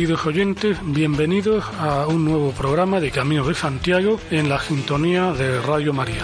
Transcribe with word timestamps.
Queridos 0.00 0.24
oyentes, 0.24 0.78
bienvenidos 0.82 1.62
a 1.78 2.06
un 2.06 2.24
nuevo 2.24 2.52
programa 2.52 3.00
de 3.00 3.10
Camino 3.10 3.46
de 3.46 3.54
Santiago 3.54 4.18
en 4.30 4.48
la 4.48 4.58
sintonía 4.58 5.32
de 5.32 5.60
Radio 5.60 5.92
María. 5.92 6.22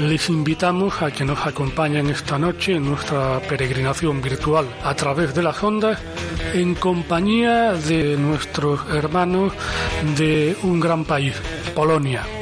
Les 0.00 0.30
invitamos 0.30 1.02
a 1.02 1.10
que 1.10 1.26
nos 1.26 1.46
acompañen 1.46 2.08
esta 2.08 2.38
noche 2.38 2.76
en 2.76 2.86
nuestra 2.86 3.38
peregrinación 3.40 4.22
virtual 4.22 4.74
a 4.82 4.94
través 4.94 5.34
de 5.34 5.42
las 5.42 5.62
ondas 5.62 6.00
en 6.54 6.74
compañía 6.74 7.74
de 7.74 8.16
nuestros 8.16 8.80
hermanos 8.88 9.52
de 10.16 10.56
un 10.62 10.80
gran 10.80 11.04
país, 11.04 11.34
Polonia. 11.74 12.39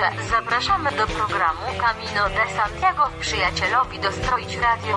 Słuchacze, 0.00 0.28
zapraszamy 0.30 0.90
do 0.90 1.06
programu 1.06 1.66
Camino 1.80 2.28
de 2.28 2.54
Santiago 2.56 3.02
przyjacielowi 3.20 3.98
dostroić 3.98 4.56
Radio. 4.56 4.96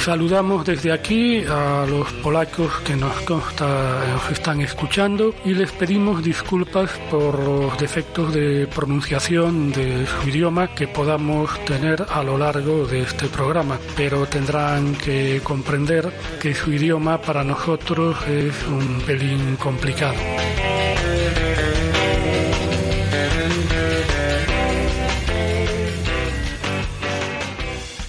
Saludamos 0.00 0.64
desde 0.64 0.92
aquí 0.92 1.44
a 1.46 1.86
los 1.86 2.12
polacos 2.12 2.70
que 2.84 2.96
nos 2.96 3.20
consta 3.20 3.66
nos 4.12 4.30
están 4.30 4.60
escuchando 4.60 5.32
y 5.44 5.54
les 5.54 5.70
pedimos 5.72 6.22
disculpas 6.22 6.90
por 7.10 7.38
los 7.38 7.78
defectos 7.78 8.32
de 8.32 8.66
pronunciación 8.66 9.72
de 9.72 10.06
su 10.06 10.28
idioma 10.28 10.74
que 10.74 10.88
podamos 10.88 11.58
tener 11.64 12.04
a 12.10 12.22
lo 12.22 12.36
largo 12.36 12.86
de 12.86 13.02
este 13.02 13.26
programa, 13.28 13.78
pero 13.96 14.26
tendrán 14.26 14.94
que 14.96 15.40
comprender 15.42 16.12
que 16.40 16.54
su 16.54 16.72
idioma 16.72 17.18
para 17.18 17.44
nosotros 17.44 18.16
es 18.26 18.54
un 18.66 19.02
pelín 19.06 19.56
complicado. 19.56 20.18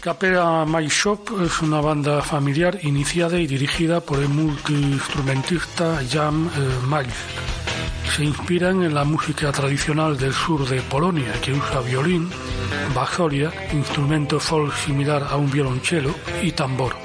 Capella 0.04 0.66
My 0.66 0.86
Shop 0.90 1.20
es 1.46 1.62
una 1.62 1.80
banda 1.80 2.22
familiar 2.22 2.78
iniciada 2.84 3.40
y 3.40 3.48
dirigida 3.48 4.02
por 4.02 4.20
el 4.20 4.28
multiinstrumentista 4.28 6.02
Jan 6.12 6.52
eh, 6.58 7.06
Se 8.14 8.26
inspiran 8.26 8.84
en 8.84 8.94
la 8.94 9.06
música 9.06 9.50
tradicional 9.54 10.18
del 10.18 10.34
sur 10.34 10.68
de 10.68 10.81
Polonia, 10.81 11.31
que 11.42 11.54
usa 11.54 11.80
violín, 11.80 12.30
bajolia, 12.94 13.50
instrumento 13.72 14.42
folk 14.42 14.76
similar 14.76 15.24
a 15.24 15.38
un 15.38 15.50
violonchelo 15.50 16.14
y 16.42 16.52
tambor. 16.52 16.98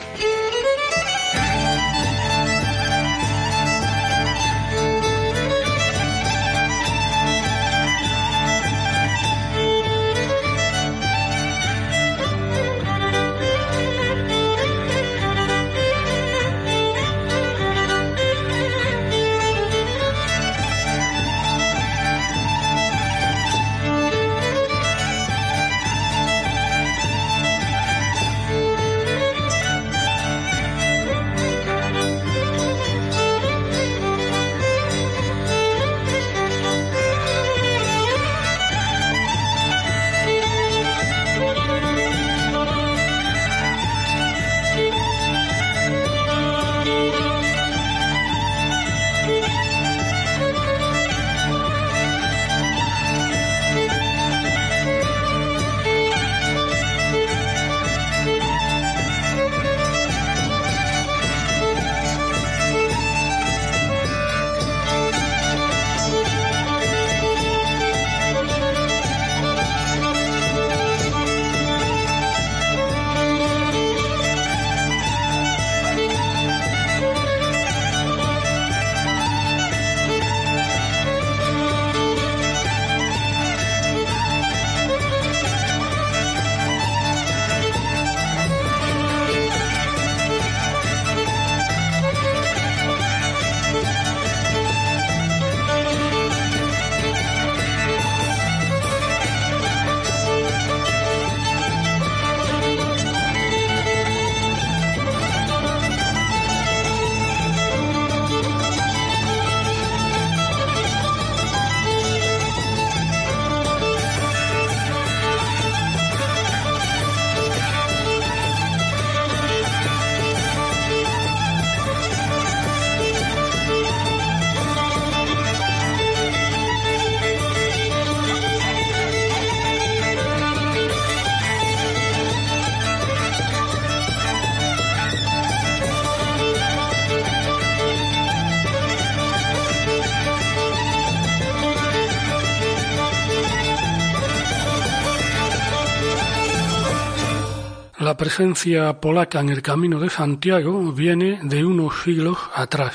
La 148.09 148.17
presencia 148.17 149.03
polaca 149.03 149.41
en 149.41 149.51
el 149.51 149.61
Camino 149.61 150.01
de 150.01 150.09
Santiago 150.09 150.81
viene 150.93 151.41
de 151.43 151.63
unos 151.63 152.05
siglos 152.05 152.39
atrás. 152.55 152.95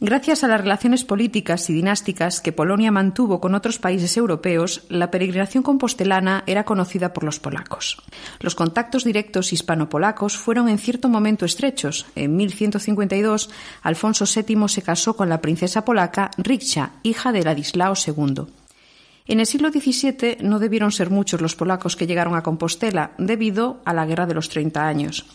Gracias 0.00 0.42
a 0.42 0.48
las 0.48 0.60
relaciones 0.60 1.04
políticas 1.04 1.70
y 1.70 1.72
dinásticas 1.72 2.40
que 2.40 2.50
Polonia 2.50 2.90
mantuvo 2.90 3.40
con 3.40 3.54
otros 3.54 3.78
países 3.78 4.16
europeos, 4.16 4.82
la 4.88 5.12
peregrinación 5.12 5.62
compostelana 5.62 6.42
era 6.48 6.64
conocida 6.64 7.12
por 7.12 7.22
los 7.22 7.38
polacos. 7.38 8.02
Los 8.40 8.56
contactos 8.56 9.04
directos 9.04 9.52
hispano-polacos 9.52 10.36
fueron 10.36 10.68
en 10.68 10.78
cierto 10.78 11.08
momento 11.08 11.44
estrechos. 11.44 12.06
En 12.16 12.34
1152, 12.34 13.48
Alfonso 13.82 14.24
VII 14.24 14.66
se 14.66 14.82
casó 14.82 15.14
con 15.14 15.28
la 15.28 15.40
princesa 15.40 15.84
polaca 15.84 16.32
Riksha, 16.36 16.94
hija 17.04 17.30
de 17.30 17.44
Ladislao 17.44 17.94
II. 17.94 18.46
En 19.28 19.40
el 19.40 19.46
siglo 19.46 19.70
XVII 19.70 20.38
no 20.42 20.60
debieron 20.60 20.92
ser 20.92 21.10
muchos 21.10 21.40
los 21.40 21.56
polacos 21.56 21.96
que 21.96 22.06
llegaron 22.06 22.36
a 22.36 22.42
Compostela 22.42 23.10
debido 23.18 23.80
a 23.84 23.92
la 23.92 24.06
Guerra 24.06 24.26
de 24.26 24.34
los 24.34 24.48
Treinta 24.48 24.86
Años. 24.86 25.26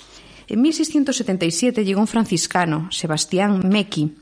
En 0.48 0.62
1677 0.62 1.84
llegó 1.84 2.00
un 2.00 2.08
franciscano, 2.08 2.90
Sebastián 2.92 3.68
Meki. 3.68 4.16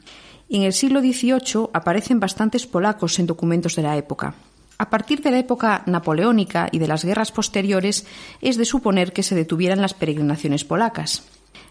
En 0.50 0.64
el 0.64 0.74
siglo 0.74 1.02
XVIII 1.02 1.70
aparecen 1.74 2.20
bastantes 2.20 2.66
polacos 2.66 3.20
en 3.20 3.28
documentos 3.28 3.76
de 3.76 3.84
la 3.84 3.96
época. 3.96 4.34
A 4.80 4.90
partir 4.90 5.22
de 5.22 5.30
la 5.30 5.40
época 5.40 5.84
napoleónica 5.86 6.70
y 6.72 6.80
de 6.80 6.88
las 6.88 7.06
guerras 7.06 7.32
posteriores 7.32 8.08
es 8.42 8.58
de 8.58 8.66
suponer 8.66 9.14
que 9.14 9.24
se 9.24 9.36
detuvieran 9.36 9.82
las 9.82 9.94
peregrinaciones 9.94 10.66
polacas. 10.66 11.24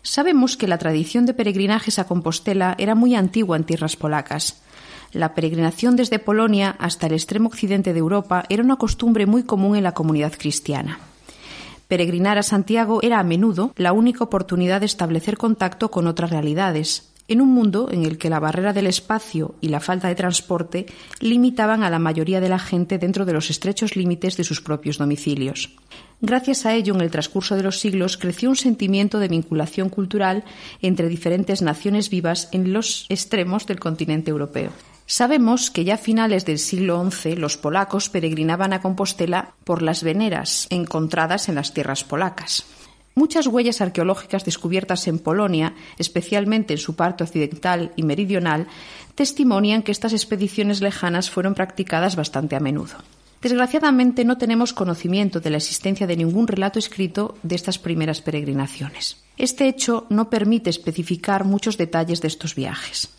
Sabemos 0.03 0.57
que 0.57 0.69
la 0.69 0.79
tradición 0.79 1.27
de 1.27 1.35
peregrinajes 1.35 1.99
a 1.99 2.07
Compostela 2.07 2.77
era 2.79 2.95
muy 2.95 3.15
antigua 3.15 3.57
en 3.57 3.65
tierras 3.65 3.97
polacas. 3.97 4.63
La 5.13 5.35
peregrinación 5.35 5.97
desde 5.97 6.19
Polonia 6.19 6.77
hasta 6.79 7.07
el 7.07 7.15
extremo 7.15 7.49
occidente 7.49 7.93
de 7.93 7.99
Europa 7.99 8.45
era 8.49 8.63
una 8.63 8.77
costumbre 8.77 9.27
muy 9.27 9.43
común 9.43 9.77
en 9.77 9.85
la 9.85 9.93
comunidad 9.93 10.33
cristiana. 10.37 11.01
Peregrinar 11.89 12.37
a 12.37 12.43
Santiago 12.43 13.01
era 13.03 13.19
a 13.19 13.25
menudo 13.25 13.73
la 13.77 13.95
única 13.95 14.25
oportunidad 14.25 14.81
de 14.81 14.87
establecer 14.87 15.39
contacto 15.39 15.91
con 15.91 16.07
otras 16.07 16.31
realidades, 16.31 17.09
en 17.29 17.41
un 17.43 17.49
mundo 17.49 17.89
en 17.91 18.05
el 18.05 18.19
que 18.19 18.31
la 18.31 18.41
barrera 18.41 18.73
del 18.73 18.87
espacio 18.87 19.55
y 19.61 19.69
la 19.69 19.81
falta 19.81 20.09
de 20.09 20.15
transporte 20.15 20.87
limitaban 21.21 21.83
a 21.83 21.91
la 21.91 21.99
mayoría 21.99 22.41
de 22.41 22.49
la 22.49 22.59
gente 22.59 22.99
dentro 22.99 23.25
de 23.25 23.35
los 23.35 23.51
estrechos 23.51 23.97
límites 23.97 24.37
de 24.37 24.45
sus 24.45 24.61
propios 24.63 24.99
domicilios. 24.99 25.77
Gracias 26.21 26.67
a 26.67 26.75
ello, 26.75 26.95
en 26.95 27.03
el 27.03 27.11
transcurso 27.11 27.55
de 27.55 27.63
los 27.63 27.81
siglos 27.81 28.17
creció 28.17 28.49
un 28.49 28.57
sentimiento 28.57 29.19
de 29.19 29.29
vinculación 29.29 29.89
cultural 29.89 30.45
entre 30.83 31.09
diferentes 31.09 31.63
naciones 31.63 32.11
vivas 32.11 32.49
en 32.53 32.73
los 32.73 33.07
extremos 33.09 33.67
del 33.67 33.79
continente 33.79 34.31
europeo. 34.31 34.71
Sabemos 35.11 35.71
que 35.71 35.85
ya 35.85 35.95
a 35.95 35.97
finales 35.97 36.45
del 36.45 36.59
siglo 36.59 37.03
XI 37.11 37.35
los 37.35 37.57
polacos 37.57 38.11
peregrinaban 38.11 38.75
a 38.75 38.83
Compostela 38.83 39.55
por 39.65 39.81
las 39.81 40.03
veneras 40.03 40.67
encontradas 40.69 41.49
en 41.49 41.55
las 41.55 41.73
tierras 41.73 42.05
polacas. 42.05 42.67
Muchas 43.15 43.47
huellas 43.47 43.81
arqueológicas 43.81 44.45
descubiertas 44.45 45.09
en 45.09 45.19
Polonia, 45.19 45.73
especialmente 45.97 46.75
en 46.75 46.79
su 46.79 46.95
parte 46.95 47.25
occidental 47.25 47.91
y 47.97 48.03
meridional, 48.03 48.67
testimonian 49.15 49.83
que 49.83 49.93
estas 49.93 50.13
expediciones 50.13 50.83
lejanas 50.83 51.31
fueron 51.31 51.55
practicadas 51.55 52.15
bastante 52.15 52.55
a 52.55 52.61
menudo. 52.61 52.97
Desgraciadamente 53.41 54.27
no 54.27 54.37
tenemos 54.37 54.75
conocimiento 54.75 55.41
de 55.41 55.49
la 55.49 55.57
existencia 55.57 56.07
de 56.07 56.19
ningún 56.19 56.47
relato 56.47 56.79
escrito 56.79 57.39
de 57.43 57.55
estas 57.55 57.79
primeras 57.79 58.21
peregrinaciones. 58.21 59.17
Este 59.39 59.69
hecho 59.69 60.07
no 60.11 60.29
permite 60.29 60.69
especificar 60.69 61.47
muchos 61.47 61.79
detalles 61.79 62.21
de 62.21 62.29
estos 62.29 62.55
viajes. 62.55 63.18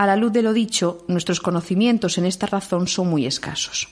A 0.00 0.06
la 0.06 0.16
luz 0.16 0.32
de 0.32 0.40
lo 0.40 0.54
dicho, 0.54 1.04
nuestros 1.08 1.40
conocimientos 1.40 2.16
en 2.16 2.24
esta 2.24 2.46
razón 2.46 2.88
son 2.88 3.10
muy 3.10 3.26
escasos. 3.26 3.90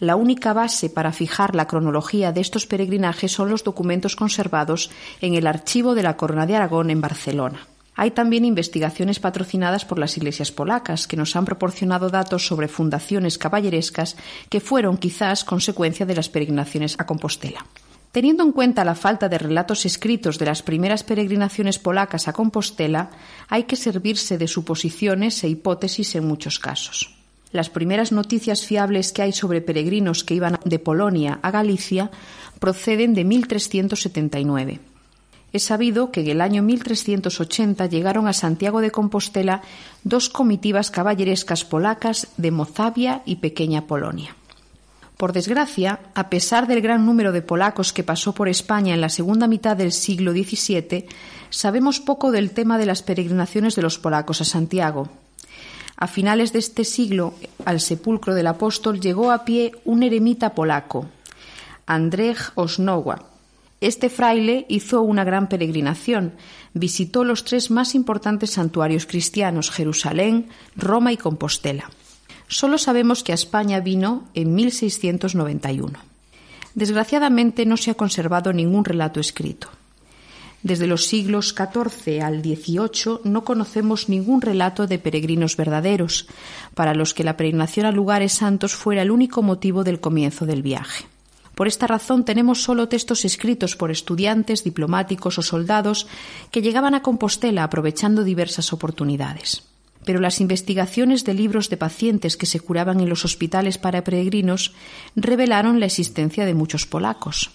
La 0.00 0.16
única 0.16 0.52
base 0.52 0.90
para 0.90 1.12
fijar 1.12 1.54
la 1.54 1.68
cronología 1.68 2.32
de 2.32 2.40
estos 2.40 2.66
peregrinajes 2.66 3.30
son 3.30 3.48
los 3.48 3.62
documentos 3.62 4.16
conservados 4.16 4.90
en 5.20 5.34
el 5.34 5.46
archivo 5.46 5.94
de 5.94 6.02
la 6.02 6.16
Corona 6.16 6.44
de 6.44 6.56
Aragón 6.56 6.90
en 6.90 7.00
Barcelona. 7.00 7.68
Hay 7.94 8.10
también 8.10 8.44
investigaciones 8.44 9.20
patrocinadas 9.20 9.84
por 9.84 10.00
las 10.00 10.16
iglesias 10.16 10.50
polacas 10.50 11.06
que 11.06 11.16
nos 11.16 11.36
han 11.36 11.44
proporcionado 11.44 12.10
datos 12.10 12.44
sobre 12.44 12.66
fundaciones 12.66 13.38
caballerescas 13.38 14.16
que 14.48 14.58
fueron 14.58 14.96
quizás 14.96 15.44
consecuencia 15.44 16.04
de 16.04 16.16
las 16.16 16.28
peregrinaciones 16.28 16.96
a 16.98 17.06
Compostela. 17.06 17.64
Teniendo 18.12 18.42
en 18.42 18.52
cuenta 18.52 18.84
la 18.84 18.94
falta 18.94 19.28
de 19.28 19.38
relatos 19.38 19.84
escritos 19.84 20.38
de 20.38 20.46
las 20.46 20.62
primeras 20.62 21.02
peregrinaciones 21.04 21.78
polacas 21.78 22.26
a 22.26 22.32
Compostela, 22.32 23.10
hay 23.48 23.64
que 23.64 23.76
servirse 23.76 24.38
de 24.38 24.48
suposiciones 24.48 25.44
e 25.44 25.48
hipótesis 25.48 26.14
en 26.14 26.26
muchos 26.26 26.58
casos. 26.58 27.14
Las 27.52 27.70
primeras 27.70 28.12
noticias 28.12 28.64
fiables 28.64 29.12
que 29.12 29.22
hay 29.22 29.32
sobre 29.32 29.60
peregrinos 29.60 30.24
que 30.24 30.34
iban 30.34 30.58
de 30.64 30.78
Polonia 30.78 31.38
a 31.42 31.50
Galicia 31.50 32.10
proceden 32.58 33.14
de 33.14 33.24
1379. 33.24 34.80
Es 35.52 35.62
sabido 35.62 36.12
que 36.12 36.20
en 36.20 36.28
el 36.28 36.40
año 36.40 36.62
1380 36.62 37.86
llegaron 37.86 38.28
a 38.28 38.34
Santiago 38.34 38.80
de 38.80 38.90
Compostela 38.90 39.62
dos 40.04 40.28
comitivas 40.28 40.90
caballerescas 40.90 41.64
polacas 41.64 42.28
de 42.36 42.50
Mozavia 42.50 43.22
y 43.24 43.36
Pequeña 43.36 43.86
Polonia. 43.86 44.36
Por 45.18 45.32
desgracia, 45.32 45.98
a 46.14 46.30
pesar 46.30 46.68
del 46.68 46.80
gran 46.80 47.04
número 47.04 47.32
de 47.32 47.42
polacos 47.42 47.92
que 47.92 48.04
pasó 48.04 48.32
por 48.34 48.48
España 48.48 48.94
en 48.94 49.00
la 49.00 49.08
segunda 49.08 49.48
mitad 49.48 49.76
del 49.76 49.90
siglo 49.90 50.30
XVII, 50.30 51.06
sabemos 51.50 51.98
poco 51.98 52.30
del 52.30 52.52
tema 52.52 52.78
de 52.78 52.86
las 52.86 53.02
peregrinaciones 53.02 53.74
de 53.74 53.82
los 53.82 53.98
polacos 53.98 54.40
a 54.40 54.44
Santiago. 54.44 55.08
A 55.96 56.06
finales 56.06 56.52
de 56.52 56.60
este 56.60 56.84
siglo, 56.84 57.34
al 57.64 57.80
sepulcro 57.80 58.36
del 58.36 58.46
apóstol 58.46 59.00
llegó 59.00 59.32
a 59.32 59.44
pie 59.44 59.72
un 59.84 60.04
eremita 60.04 60.54
polaco, 60.54 61.08
Andrzej 61.86 62.52
Osnowa. 62.54 63.24
Este 63.80 64.10
fraile 64.10 64.66
hizo 64.68 65.02
una 65.02 65.24
gran 65.24 65.48
peregrinación, 65.48 66.34
visitó 66.74 67.24
los 67.24 67.42
tres 67.42 67.72
más 67.72 67.96
importantes 67.96 68.50
santuarios 68.50 69.04
cristianos, 69.04 69.72
Jerusalén, 69.72 70.48
Roma 70.76 71.10
y 71.10 71.16
Compostela. 71.16 71.90
Solo 72.48 72.78
sabemos 72.78 73.22
que 73.22 73.32
a 73.32 73.34
España 73.34 73.80
vino 73.80 74.24
en 74.32 74.54
1691. 74.54 75.98
Desgraciadamente 76.74 77.66
no 77.66 77.76
se 77.76 77.90
ha 77.90 77.94
conservado 77.94 78.54
ningún 78.54 78.86
relato 78.86 79.20
escrito. 79.20 79.68
Desde 80.62 80.86
los 80.86 81.06
siglos 81.06 81.54
XIV 81.54 82.22
al 82.22 82.42
XVIII 82.42 83.20
no 83.24 83.44
conocemos 83.44 84.08
ningún 84.08 84.40
relato 84.40 84.86
de 84.86 84.98
peregrinos 84.98 85.56
verdaderos, 85.56 86.26
para 86.74 86.94
los 86.94 87.12
que 87.14 87.22
la 87.22 87.36
peregrinación 87.36 87.84
a 87.84 87.92
lugares 87.92 88.32
santos 88.32 88.74
fuera 88.74 89.02
el 89.02 89.10
único 89.10 89.42
motivo 89.42 89.84
del 89.84 90.00
comienzo 90.00 90.46
del 90.46 90.62
viaje. 90.62 91.04
Por 91.54 91.68
esta 91.68 91.86
razón 91.86 92.24
tenemos 92.24 92.62
solo 92.62 92.88
textos 92.88 93.24
escritos 93.24 93.76
por 93.76 93.90
estudiantes, 93.90 94.64
diplomáticos 94.64 95.38
o 95.38 95.42
soldados 95.42 96.06
que 96.50 96.62
llegaban 96.62 96.94
a 96.94 97.02
Compostela 97.02 97.62
aprovechando 97.62 98.24
diversas 98.24 98.72
oportunidades 98.72 99.68
pero 100.04 100.20
las 100.20 100.40
investigaciones 100.40 101.24
de 101.24 101.34
libros 101.34 101.68
de 101.70 101.76
pacientes 101.76 102.36
que 102.36 102.46
se 102.46 102.60
curaban 102.60 103.00
en 103.00 103.08
los 103.08 103.24
hospitales 103.24 103.78
para 103.78 104.04
peregrinos 104.04 104.74
revelaron 105.16 105.80
la 105.80 105.86
existencia 105.86 106.46
de 106.46 106.54
muchos 106.54 106.86
polacos. 106.86 107.50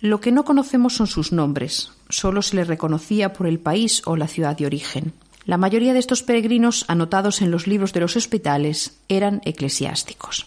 Lo 0.00 0.20
que 0.20 0.32
no 0.32 0.44
conocemos 0.44 0.94
son 0.94 1.06
sus 1.06 1.32
nombres, 1.32 1.92
solo 2.08 2.42
se 2.42 2.56
les 2.56 2.68
reconocía 2.68 3.32
por 3.32 3.46
el 3.46 3.58
país 3.58 4.02
o 4.04 4.16
la 4.16 4.28
ciudad 4.28 4.56
de 4.56 4.66
origen. 4.66 5.12
La 5.46 5.56
mayoría 5.56 5.92
de 5.92 5.98
estos 5.98 6.22
peregrinos 6.22 6.84
anotados 6.88 7.42
en 7.42 7.50
los 7.50 7.66
libros 7.66 7.92
de 7.92 8.00
los 8.00 8.16
hospitales 8.16 8.98
eran 9.08 9.40
eclesiásticos. 9.44 10.46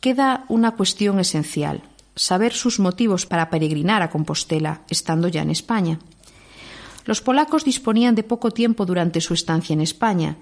Queda 0.00 0.44
una 0.48 0.72
cuestión 0.72 1.18
esencial, 1.18 1.82
saber 2.14 2.52
sus 2.52 2.78
motivos 2.78 3.26
para 3.26 3.50
peregrinar 3.50 4.02
a 4.02 4.10
Compostela 4.10 4.82
estando 4.88 5.28
ya 5.28 5.42
en 5.42 5.50
España. 5.50 5.98
Los 7.06 7.22
polacos 7.22 7.64
disponían 7.64 8.14
de 8.14 8.24
poco 8.24 8.50
tiempo 8.50 8.84
durante 8.84 9.20
su 9.20 9.32
estancia 9.32 9.72
en 9.72 9.80
España, 9.80 10.36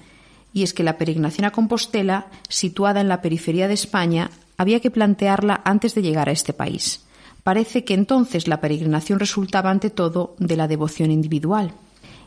y 0.53 0.63
es 0.63 0.73
que 0.73 0.83
la 0.83 0.97
peregrinación 0.97 1.45
a 1.45 1.51
Compostela, 1.51 2.27
situada 2.49 3.01
en 3.01 3.09
la 3.09 3.21
periferia 3.21 3.69
de 3.69 3.75
España, 3.75 4.31
había 4.57 4.81
que 4.81 4.91
plantearla 4.91 5.61
antes 5.65 5.95
de 5.95 6.03
llegar 6.03 6.29
a 6.29 6.33
este 6.33 6.53
país. 6.53 7.05
Parece 7.43 7.85
que 7.85 7.93
entonces 7.93 8.49
la 8.49 8.61
peregrinación 8.61 9.21
resultaba 9.21 9.71
ante 9.71 9.91
todo 9.91 10.35
de 10.39 10.57
la 10.57 10.67
devoción 10.67 11.11
individual. 11.11 11.75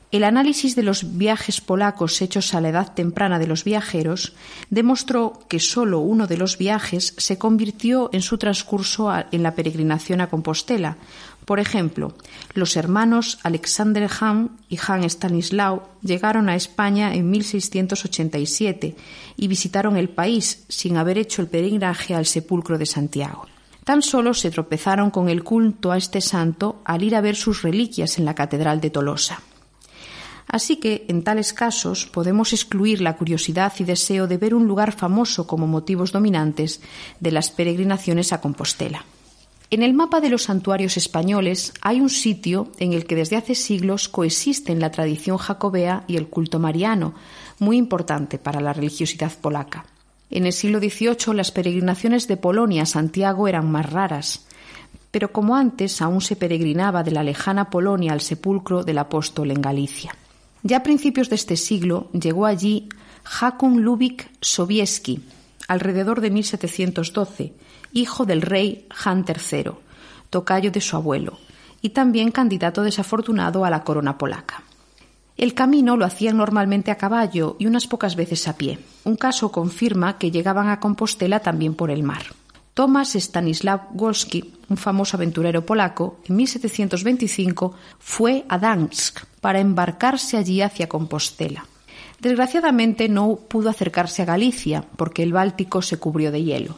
El 0.10 0.24
análisis 0.24 0.76
de 0.76 0.84
los 0.84 1.18
viajes 1.18 1.60
polacos 1.60 2.22
hechos 2.22 2.54
a 2.54 2.62
la 2.62 2.70
edad 2.70 2.94
temprana 2.94 3.40
de 3.40 3.48
los 3.48 3.66
viajeros 3.66 4.34
demostró 4.70 5.40
que 5.50 5.60
sólo 5.60 6.00
uno 6.00 6.28
de 6.28 6.38
los 6.38 6.58
viajes 6.58 7.14
se 7.18 7.38
convirtió 7.38 8.10
en 8.14 8.22
su 8.22 8.38
transcurso 8.38 9.12
en 9.32 9.44
la 9.44 9.54
peregrinación 9.54 10.22
a 10.22 10.30
Compostela, 10.30 10.96
por 11.48 11.62
ejemplo, 11.62 12.14
los 12.56 12.76
hermanos 12.76 13.40
Alexander 13.42 14.10
Hahn 14.20 14.58
y 14.68 14.78
Han 14.86 15.06
Stanislaw 15.06 15.82
llegaron 16.02 16.50
a 16.50 16.58
España 16.58 17.16
en 17.16 17.32
1687 17.32 18.98
y 19.38 19.48
visitaron 19.48 19.96
el 19.96 20.10
país 20.10 20.66
sin 20.68 20.98
haber 20.98 21.18
hecho 21.18 21.42
el 21.42 21.48
peregrinaje 21.48 22.14
al 22.14 22.26
sepulcro 22.26 22.78
de 22.78 22.86
Santiago. 22.86 23.46
Tan 23.86 24.02
solo 24.02 24.34
se 24.34 24.52
tropezaron 24.52 25.10
con 25.10 25.30
el 25.30 25.46
culto 25.46 25.94
a 25.94 25.98
este 25.98 26.20
santo 26.20 26.82
al 26.84 27.02
ir 27.02 27.16
a 27.16 27.22
ver 27.22 27.38
sus 27.38 27.62
reliquias 27.62 28.20
en 28.20 28.26
la 28.26 28.36
Catedral 28.36 28.82
de 28.82 28.90
Tolosa. 28.90 29.42
Así 30.50 30.76
que, 30.76 31.06
en 31.08 31.24
tales 31.24 31.54
casos, 31.54 32.08
podemos 32.08 32.52
excluir 32.52 33.00
la 33.00 33.16
curiosidad 33.16 33.72
y 33.80 33.86
deseo 33.86 34.28
de 34.28 34.36
ver 34.36 34.54
un 34.54 34.68
lugar 34.68 34.92
famoso 34.92 35.48
como 35.48 35.66
motivos 35.66 36.12
dominantes 36.12 36.82
de 37.22 37.32
las 37.32 37.52
peregrinaciones 37.52 38.34
a 38.34 38.42
Compostela. 38.42 39.06
En 39.70 39.84
el 39.84 39.94
mapa 39.94 40.22
de 40.22 40.30
los 40.30 40.44
santuarios 40.44 40.96
españoles 40.96 41.74
hay 41.82 42.00
un 42.00 42.10
sitio 42.10 42.72
en 42.80 42.94
el 42.94 43.06
que 43.06 43.18
desde 43.18 43.36
hace 43.36 43.54
siglos 43.54 44.08
coexisten 44.08 44.80
la 44.80 44.92
tradición 44.92 45.38
jacobea 45.38 46.06
y 46.08 46.16
el 46.16 46.28
culto 46.28 46.58
mariano, 46.58 47.14
muy 47.60 47.76
importante 47.76 48.40
para 48.40 48.62
la 48.62 48.72
religiosidad 48.72 49.34
polaca. 49.42 49.86
En 50.30 50.46
el 50.46 50.54
siglo 50.54 50.80
XVIII 50.80 51.34
las 51.34 51.52
peregrinaciones 51.52 52.30
de 52.30 52.38
Polonia 52.38 52.84
a 52.84 52.86
Santiago 52.86 53.50
eran 53.50 53.70
más 53.70 53.92
raras, 53.92 54.46
pero 55.12 55.34
como 55.34 55.58
antes 55.58 56.02
aún 56.02 56.22
se 56.22 56.38
peregrinaba 56.38 57.04
de 57.04 57.12
la 57.12 57.24
lejana 57.24 57.70
Polonia 57.70 58.14
al 58.14 58.22
sepulcro 58.22 58.84
del 58.84 59.00
apóstol 59.00 59.52
en 59.52 59.62
Galicia. 59.62 60.16
Ya 60.64 60.78
a 60.78 60.84
principios 60.84 61.30
de 61.30 61.36
este 61.36 61.58
siglo 61.58 62.10
llegó 62.14 62.46
allí 62.46 62.88
Jakun 63.24 63.82
Lubik 63.82 64.30
Sobieski, 64.40 65.20
alrededor 65.68 66.22
de 66.22 66.32
1712, 66.32 67.54
hijo 67.94 68.26
del 68.26 68.42
rey 68.42 68.88
Han 69.06 69.26
III, 69.28 69.72
tocayo 70.30 70.72
de 70.72 70.82
su 70.82 70.96
abuelo, 70.96 71.38
y 71.82 71.90
también 71.90 72.32
candidato 72.32 72.82
desafortunado 72.84 73.66
a 73.66 73.70
la 73.70 73.84
corona 73.84 74.18
polaca. 74.18 74.64
El 75.38 75.54
camino 75.54 75.96
lo 75.98 76.06
hacían 76.06 76.38
normalmente 76.38 76.90
a 76.90 76.98
caballo 76.98 77.56
y 77.60 77.68
unas 77.68 77.86
pocas 77.86 78.16
veces 78.16 78.48
a 78.48 78.58
pie. 78.58 78.80
Un 79.04 79.16
caso 79.16 79.52
confirma 79.52 80.18
que 80.18 80.32
llegaban 80.32 80.68
a 80.70 80.80
Compostela 80.80 81.42
también 81.42 81.76
por 81.76 81.92
el 81.92 82.02
mar. 82.02 82.24
Tomasz 82.74 83.16
Stanislaw 83.16 83.90
Wolski, 83.92 84.54
un 84.70 84.78
famoso 84.78 85.18
aventurero 85.18 85.66
polaco, 85.66 86.20
en 86.26 86.36
1725 86.36 87.74
fue 88.00 88.46
a 88.50 88.58
Dansk 88.58 89.26
para 89.42 89.60
embarcarse 89.60 90.38
allí 90.38 90.62
hacia 90.62 90.90
Compostela. 90.90 91.66
Desgraciadamente 92.20 93.10
no 93.10 93.36
pudo 93.36 93.70
acercarse 93.70 94.24
a 94.24 94.26
Galicia 94.26 94.84
porque 94.96 95.22
el 95.22 95.34
Báltico 95.34 95.84
se 95.84 95.98
cubrió 95.98 96.32
de 96.32 96.44
hielo. 96.44 96.78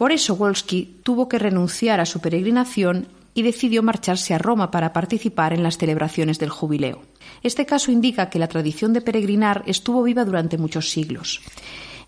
Por 0.00 0.12
eso 0.12 0.34
Wolski 0.34 0.96
tuvo 1.02 1.28
que 1.28 1.38
renunciar 1.38 2.00
a 2.00 2.06
su 2.06 2.20
peregrinación 2.20 3.08
y 3.34 3.42
decidió 3.42 3.82
marcharse 3.82 4.32
a 4.32 4.38
Roma 4.38 4.70
para 4.70 4.94
participar 4.94 5.52
en 5.52 5.62
las 5.62 5.76
celebraciones 5.76 6.38
del 6.38 6.48
jubileo. 6.48 7.02
Este 7.42 7.66
caso 7.66 7.92
indica 7.92 8.30
que 8.30 8.38
la 8.38 8.48
tradición 8.48 8.94
de 8.94 9.02
peregrinar 9.02 9.62
estuvo 9.66 10.02
viva 10.02 10.24
durante 10.24 10.56
muchos 10.56 10.88
siglos. 10.88 11.42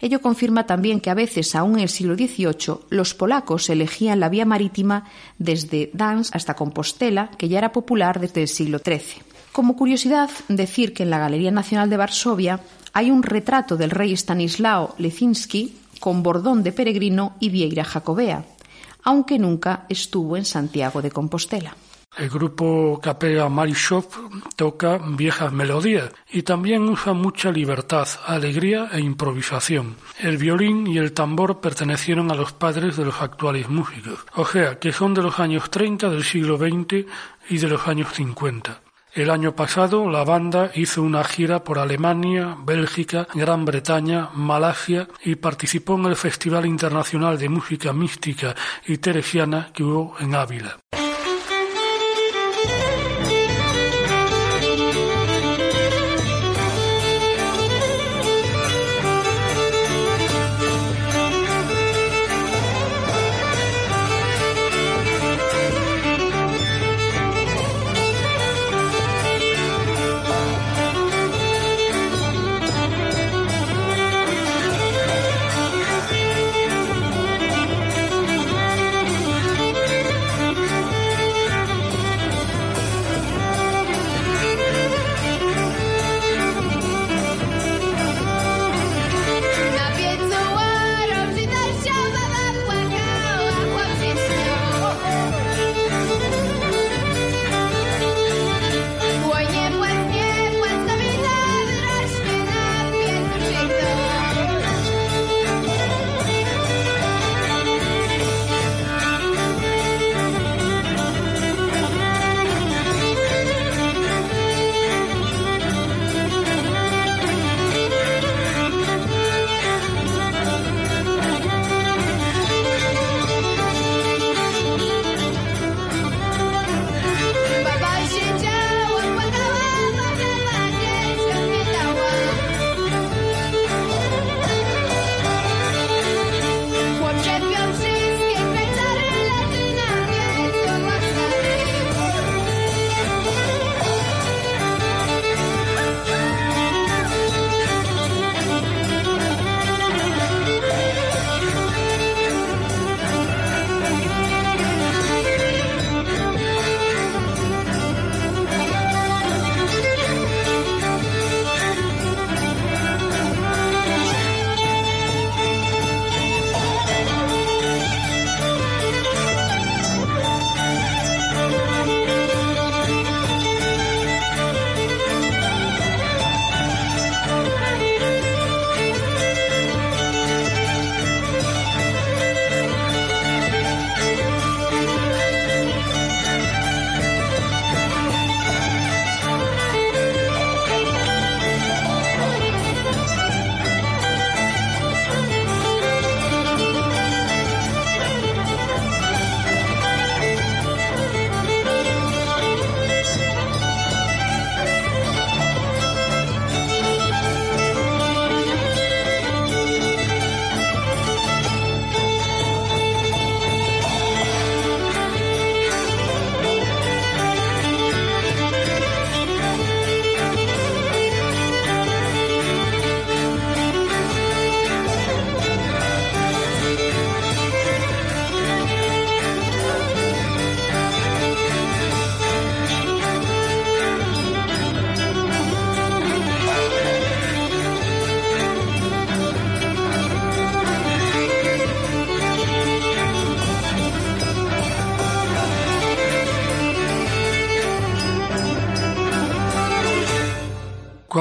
Ello 0.00 0.22
confirma 0.22 0.64
también 0.64 1.00
que 1.00 1.10
a 1.10 1.14
veces, 1.14 1.54
aún 1.54 1.74
en 1.74 1.80
el 1.80 1.90
siglo 1.90 2.14
XVIII, 2.14 2.78
los 2.88 3.12
polacos 3.12 3.68
elegían 3.68 4.20
la 4.20 4.30
vía 4.30 4.46
marítima 4.46 5.04
desde 5.36 5.90
Dansk 5.92 6.34
hasta 6.34 6.54
Compostela, 6.54 7.30
que 7.36 7.50
ya 7.50 7.58
era 7.58 7.72
popular 7.72 8.20
desde 8.20 8.40
el 8.40 8.48
siglo 8.48 8.78
XIII. 8.78 9.22
Como 9.52 9.76
curiosidad, 9.76 10.30
decir 10.48 10.94
que 10.94 11.02
en 11.02 11.10
la 11.10 11.18
Galería 11.18 11.50
Nacional 11.50 11.90
de 11.90 11.98
Varsovia 11.98 12.60
hay 12.94 13.10
un 13.10 13.22
retrato 13.22 13.76
del 13.76 13.90
rey 13.90 14.14
Stanislao 14.14 14.94
Lecinski 14.96 15.81
con 16.02 16.24
bordón 16.24 16.64
de 16.64 16.72
peregrino 16.72 17.36
y 17.38 17.48
vieira 17.48 17.84
jacobea, 17.84 18.44
aunque 19.04 19.38
nunca 19.38 19.86
estuvo 19.88 20.36
en 20.36 20.44
Santiago 20.44 21.00
de 21.00 21.12
Compostela. 21.12 21.76
El 22.18 22.28
grupo 22.28 22.98
Capella 23.00 23.48
Marishov 23.48 24.06
toca 24.56 24.98
viejas 24.98 25.52
melodías 25.52 26.10
y 26.32 26.42
también 26.42 26.88
usa 26.88 27.12
mucha 27.12 27.52
libertad, 27.52 28.08
alegría 28.26 28.88
e 28.92 28.98
improvisación. 28.98 29.94
El 30.18 30.38
violín 30.38 30.88
y 30.88 30.98
el 30.98 31.12
tambor 31.12 31.60
pertenecieron 31.60 32.32
a 32.32 32.34
los 32.34 32.52
padres 32.52 32.96
de 32.96 33.04
los 33.04 33.22
actuales 33.22 33.68
músicos, 33.68 34.26
o 34.34 34.44
sea, 34.44 34.80
que 34.80 34.92
son 34.92 35.14
de 35.14 35.22
los 35.22 35.38
años 35.38 35.70
30 35.70 36.10
del 36.10 36.24
siglo 36.24 36.58
XX 36.58 37.06
y 37.48 37.58
de 37.58 37.68
los 37.68 37.86
años 37.86 38.08
50. 38.12 38.91
El 39.14 39.28
año 39.28 39.54
pasado 39.54 40.08
la 40.08 40.24
banda 40.24 40.70
hizo 40.74 41.02
una 41.02 41.22
gira 41.22 41.64
por 41.64 41.78
Alemania, 41.78 42.56
Bélgica, 42.64 43.28
Gran 43.34 43.66
Bretaña, 43.66 44.30
Malasia 44.32 45.06
y 45.22 45.34
participó 45.34 45.96
en 45.96 46.06
el 46.06 46.16
Festival 46.16 46.64
Internacional 46.64 47.38
de 47.38 47.50
Música 47.50 47.92
Mística 47.92 48.54
y 48.86 48.96
Teresiana 48.96 49.70
que 49.74 49.84
hubo 49.84 50.14
en 50.18 50.34
Ávila. 50.34 50.78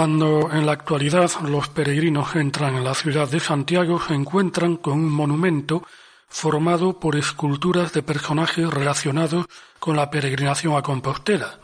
Cuando 0.02 0.50
en 0.52 0.66
la 0.66 0.72
actualidad 0.72 1.30
los 1.48 1.70
peregrinos 1.70 2.36
entran 2.36 2.74
en 2.74 2.84
la 2.84 2.96
ciudad 2.96 3.30
de 3.30 3.40
Santiago 3.40 4.02
se 4.02 4.16
encuentran 4.16 4.78
con 4.78 4.94
un 4.94 5.12
monumento 5.12 5.84
formado 6.28 7.00
por 7.00 7.16
esculturas 7.16 7.94
de 7.94 8.02
personajes 8.02 8.68
relacionados 8.68 9.46
con 9.78 9.96
la 9.96 10.10
peregrinación 10.10 10.76
a 10.76 10.82
Compostela. 10.82 11.60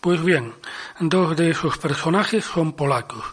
Pues 0.00 0.22
bien, 0.22 0.54
dos 1.00 1.36
de 1.36 1.50
esos 1.50 1.76
personajes 1.78 2.44
son 2.44 2.74
polacos. 2.74 3.24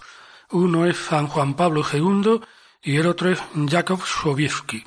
Uno 0.49 0.87
es 0.87 0.97
San 0.97 1.27
Juan 1.27 1.53
Pablo 1.53 1.83
II 1.93 2.41
y 2.81 2.97
el 2.97 3.05
otro 3.05 3.29
es 3.29 3.39
Jakub 3.69 4.03
Sobieski. 4.03 4.83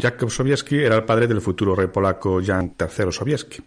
Jakub 0.00 0.30
Sobieski 0.30 0.78
era 0.78 0.96
el 0.96 1.04
padre 1.04 1.26
del 1.26 1.42
futuro 1.42 1.74
rey 1.74 1.88
polaco 1.88 2.40
Jan 2.42 2.74
III 2.80 3.12
Sobieski. 3.12 3.62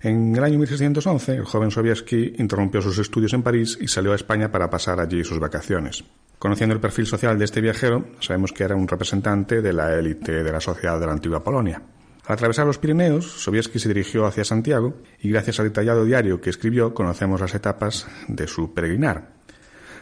En 0.00 0.36
el 0.36 0.44
año 0.44 0.58
1611, 0.58 1.36
el 1.36 1.44
joven 1.44 1.72
Sobieski 1.72 2.34
interrumpió 2.38 2.80
sus 2.80 2.98
estudios 2.98 3.32
en 3.32 3.42
París 3.42 3.76
y 3.80 3.88
salió 3.88 4.12
a 4.12 4.16
España 4.16 4.52
para 4.52 4.70
pasar 4.70 5.00
allí 5.00 5.24
sus 5.24 5.40
vacaciones. 5.40 6.04
Conociendo 6.38 6.72
el 6.72 6.80
perfil 6.80 7.06
social 7.06 7.36
de 7.36 7.44
este 7.44 7.60
viajero, 7.60 8.04
sabemos 8.20 8.52
que 8.52 8.62
era 8.62 8.76
un 8.76 8.86
representante 8.86 9.60
de 9.60 9.72
la 9.72 9.92
élite 9.94 10.44
de 10.44 10.52
la 10.52 10.60
sociedad 10.60 11.00
de 11.00 11.06
la 11.06 11.12
antigua 11.12 11.42
Polonia. 11.42 11.82
Al 12.26 12.34
atravesar 12.34 12.64
los 12.64 12.78
Pirineos, 12.78 13.24
Sobieski 13.24 13.80
se 13.80 13.88
dirigió 13.88 14.24
hacia 14.24 14.44
Santiago 14.44 14.98
y 15.20 15.30
gracias 15.30 15.58
al 15.58 15.66
detallado 15.66 16.04
diario 16.04 16.40
que 16.40 16.50
escribió 16.50 16.94
conocemos 16.94 17.40
las 17.40 17.54
etapas 17.56 18.06
de 18.28 18.46
su 18.46 18.72
peregrinar. 18.72 19.32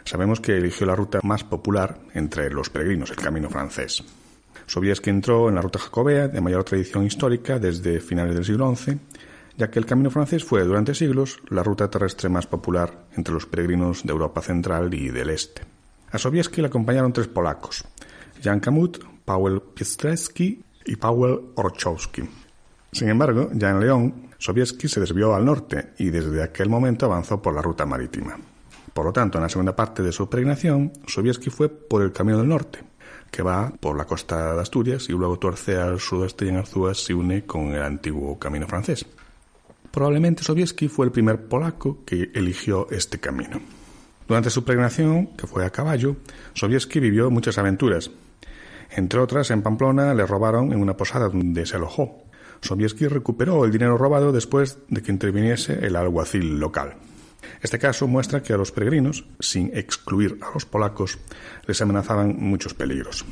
Sabemos 0.05 0.41
que 0.41 0.59
eligió 0.59 0.87
la 0.87 0.95
ruta 0.95 1.21
más 1.23 1.43
popular 1.43 2.00
entre 2.12 2.50
los 2.50 2.69
peregrinos, 2.69 3.11
el 3.11 3.17
camino 3.17 3.49
francés. 3.49 4.05
Sobieski 4.67 5.09
entró 5.09 5.49
en 5.49 5.55
la 5.55 5.62
ruta 5.62 5.79
jacobea 5.79 6.29
de 6.29 6.41
mayor 6.41 6.65
tradición 6.65 7.07
histórica 7.07 7.59
desde 7.59 8.00
finales 8.00 8.35
del 8.35 8.45
siglo 8.45 8.75
XI 8.75 8.99
ya 9.57 9.71
que 9.71 9.79
el 9.79 9.87
camino 9.87 10.11
francés 10.11 10.45
fue 10.45 10.65
durante 10.65 10.95
siglos 10.95 11.41
la 11.49 11.63
ruta 11.63 11.91
terrestre 11.91 12.29
más 12.29 12.47
popular 12.47 13.07
entre 13.17 13.35
los 13.35 13.47
peregrinos 13.47 14.05
de 14.05 14.13
Europa 14.13 14.43
central 14.43 14.93
y 14.95 15.09
del 15.09 15.31
este. 15.31 15.63
A 16.13 16.19
Sobieski 16.19 16.61
le 16.61 16.69
acompañaron 16.69 17.13
tres 17.13 17.29
polacos, 17.29 17.85
Jan 18.43 18.61
Kamut, 18.61 18.99
Paweł 19.25 19.61
Piastreski 19.75 20.63
y 20.85 20.97
Paweł 20.97 21.53
Orchowski. 21.57 22.23
Sin 22.93 23.09
embargo, 23.09 23.51
ya 23.53 23.71
en 23.71 23.81
León, 23.81 24.15
Sobieski 24.39 24.89
se 24.89 25.01
desvió 25.01 25.35
al 25.35 25.45
norte 25.45 25.93
y 25.99 26.11
desde 26.11 26.43
aquel 26.43 26.69
momento 26.69 27.07
avanzó 27.07 27.43
por 27.43 27.55
la 27.55 27.63
ruta 27.63 27.85
marítima. 27.85 28.39
Por 28.93 29.05
lo 29.05 29.13
tanto, 29.13 29.39
en 29.39 29.43
la 29.43 29.49
segunda 29.49 29.77
parte 29.77 30.03
de 30.03 30.13
su 30.13 30.29
peregrinación, 30.29 30.93
Sobieski 31.07 31.51
fue 31.51 31.69
por 31.69 32.03
el 32.03 32.13
camino 32.13 32.39
del 32.39 32.49
norte, 32.49 32.83
que 33.31 33.43
va 33.43 33.73
por 33.81 33.97
la 33.97 34.07
costa 34.07 34.55
de 34.55 34.61
Asturias 34.61 35.09
y 35.09 35.13
luego 35.13 35.39
tuerce 35.39 35.77
al 35.77 36.01
sudeste 36.01 36.47
y 36.47 36.49
en 36.49 36.57
Arzúas 36.57 36.99
se 36.99 37.13
une 37.13 37.45
con 37.45 37.75
el 37.75 37.83
antiguo 37.83 38.39
camino 38.39 38.67
francés. 38.67 39.05
Probablemente 39.97 40.43
Sobieski 40.43 40.88
fue 40.88 41.07
el 41.07 41.11
primer 41.11 41.49
polaco 41.49 42.05
que 42.05 42.31
eligió 42.35 42.87
este 42.91 43.19
camino. 43.19 43.62
Durante 44.29 44.50
su 44.50 44.62
peregrinación, 44.62 45.29
que 45.38 45.47
fue 45.47 45.65
a 45.65 45.71
caballo, 45.71 46.17
Sobieski 46.53 47.00
vivió 47.00 47.31
muchas 47.31 47.57
aventuras. 47.57 48.11
Entre 48.91 49.19
otras, 49.19 49.50
en 49.50 49.62
Pamplona 49.62 50.12
le 50.12 50.26
robaron 50.26 50.75
en 50.75 50.83
una 50.83 50.99
posada 50.99 51.31
donde 51.31 51.65
se 51.65 51.76
alojó. 51.76 52.25
Sobieski 52.61 53.09
recuperó 53.09 53.65
el 53.65 53.73
dinero 53.73 53.97
robado 53.97 54.33
después 54.33 54.76
de 54.88 55.03
que 55.03 55.12
interviniese 55.12 55.87
el 55.87 55.97
alguacil 55.97 56.61
local. 56.61 56.97
Este 57.62 57.79
caso 57.79 58.07
muestra 58.07 58.43
que 58.43 58.53
a 58.53 58.59
los 58.59 58.73
peregrinos, 58.73 59.25
sin 59.41 59.75
excluir 59.75 60.38
a 60.43 60.53
los 60.53 60.67
polacos, 60.67 61.19
les 61.67 61.81
amenazaban 61.81 62.37
muchos 62.38 62.75
peligros. 62.75 63.25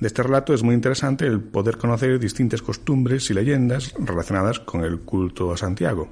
De 0.00 0.06
este 0.06 0.22
relato 0.22 0.54
es 0.54 0.62
muy 0.62 0.74
interesante 0.76 1.26
el 1.26 1.40
poder 1.40 1.76
conocer 1.76 2.20
distintas 2.20 2.62
costumbres 2.62 3.30
y 3.30 3.34
leyendas 3.34 3.94
relacionadas 3.98 4.60
con 4.60 4.84
el 4.84 5.00
culto 5.00 5.52
a 5.52 5.56
Santiago. 5.56 6.08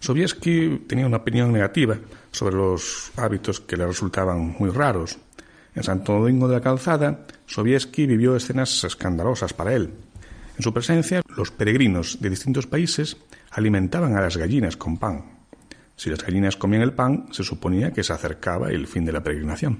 Sobieski 0.00 0.84
tenía 0.88 1.06
una 1.06 1.18
opinión 1.18 1.52
negativa 1.52 1.96
sobre 2.32 2.56
los 2.56 3.12
hábitos 3.16 3.60
que 3.60 3.76
le 3.76 3.86
resultaban 3.86 4.56
muy 4.58 4.70
raros. 4.70 5.18
En 5.76 5.84
Santo 5.84 6.14
Domingo 6.14 6.48
de 6.48 6.56
la 6.56 6.60
Calzada, 6.60 7.24
Sobieski 7.46 8.06
vivió 8.06 8.34
escenas 8.34 8.82
escandalosas 8.82 9.52
para 9.52 9.72
él. 9.72 9.94
En 10.56 10.62
su 10.62 10.74
presencia, 10.74 11.22
los 11.36 11.52
peregrinos 11.52 12.20
de 12.20 12.28
distintos 12.28 12.66
países 12.66 13.16
alimentaban 13.52 14.16
a 14.16 14.20
las 14.20 14.36
gallinas 14.36 14.76
con 14.76 14.98
pan. 14.98 15.24
Si 15.94 16.10
las 16.10 16.24
gallinas 16.24 16.56
comían 16.56 16.82
el 16.82 16.92
pan, 16.92 17.28
se 17.30 17.44
suponía 17.44 17.92
que 17.92 18.02
se 18.02 18.12
acercaba 18.12 18.70
el 18.70 18.88
fin 18.88 19.04
de 19.04 19.12
la 19.12 19.22
peregrinación. 19.22 19.78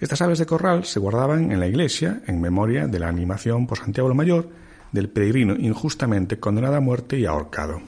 Estas 0.00 0.22
aves 0.22 0.38
de 0.38 0.46
corral 0.46 0.84
se 0.84 1.00
guardaban 1.00 1.52
en 1.52 1.60
la 1.60 1.66
iglesia 1.66 2.22
en 2.26 2.40
memoria 2.40 2.86
de 2.86 2.98
la 2.98 3.08
animación 3.08 3.66
por 3.66 3.78
Santiago 3.78 4.08
el 4.08 4.14
Mayor 4.14 4.48
del 4.92 5.08
peregrino 5.08 5.54
injustamente 5.56 6.38
condenado 6.38 6.76
a 6.76 6.80
muerte 6.80 7.18
y 7.18 7.26
ahorcado. 7.26 7.80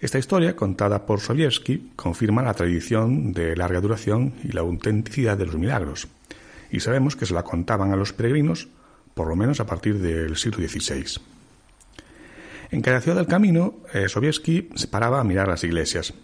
Esta 0.00 0.18
historia, 0.18 0.54
contada 0.54 1.06
por 1.06 1.20
Sowiewski, 1.20 1.90
confirma 1.96 2.42
la 2.42 2.54
tradición 2.54 3.32
de 3.32 3.56
larga 3.56 3.80
duración 3.80 4.34
y 4.44 4.52
la 4.52 4.60
autenticidad 4.60 5.36
de 5.36 5.46
los 5.46 5.56
milagros, 5.56 6.06
y 6.70 6.80
sabemos 6.80 7.16
que 7.16 7.26
se 7.26 7.34
la 7.34 7.42
contaban 7.42 7.92
a 7.92 7.96
los 7.96 8.12
peregrinos 8.12 8.68
por 9.14 9.26
lo 9.26 9.34
menos 9.34 9.58
a 9.58 9.66
partir 9.66 9.98
del 9.98 10.36
siglo 10.36 10.66
XVI. 10.66 11.20
En 12.70 12.82
cada 12.82 13.00
ciudad 13.00 13.16
del 13.16 13.26
camino, 13.26 13.78
eh, 13.92 14.08
Sowiewski 14.08 14.68
se 14.76 14.86
paraba 14.86 15.18
a 15.18 15.24
mirar 15.24 15.48
las 15.48 15.64
iglesias, 15.64 16.14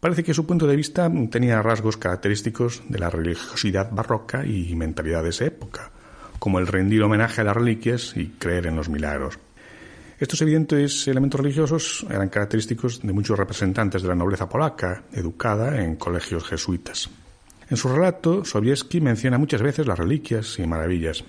Parece 0.00 0.22
que 0.22 0.32
su 0.32 0.46
punto 0.46 0.68
de 0.68 0.76
vista 0.76 1.10
tenía 1.28 1.60
rasgos 1.60 1.96
característicos 1.96 2.82
de 2.88 3.00
la 3.00 3.10
religiosidad 3.10 3.90
barroca 3.90 4.46
y 4.46 4.76
mentalidad 4.76 5.24
de 5.24 5.30
esa 5.30 5.46
época, 5.46 5.90
como 6.38 6.60
el 6.60 6.68
rendir 6.68 7.02
homenaje 7.02 7.40
a 7.40 7.44
las 7.44 7.56
reliquias 7.56 8.16
y 8.16 8.28
creer 8.28 8.68
en 8.68 8.76
los 8.76 8.88
milagros. 8.88 9.40
Estos 10.20 10.40
evidentes 10.42 11.08
elementos 11.08 11.40
religiosos 11.40 12.06
eran 12.08 12.28
característicos 12.28 13.02
de 13.02 13.12
muchos 13.12 13.36
representantes 13.36 14.02
de 14.02 14.08
la 14.08 14.14
nobleza 14.14 14.48
polaca, 14.48 15.02
educada 15.12 15.82
en 15.82 15.96
colegios 15.96 16.44
jesuitas. 16.44 17.10
En 17.68 17.76
su 17.76 17.88
relato, 17.88 18.44
Sobieski 18.44 19.00
menciona 19.00 19.36
muchas 19.36 19.62
veces 19.62 19.88
las 19.88 19.98
reliquias 19.98 20.60
y 20.60 20.66
maravillas. 20.66 21.24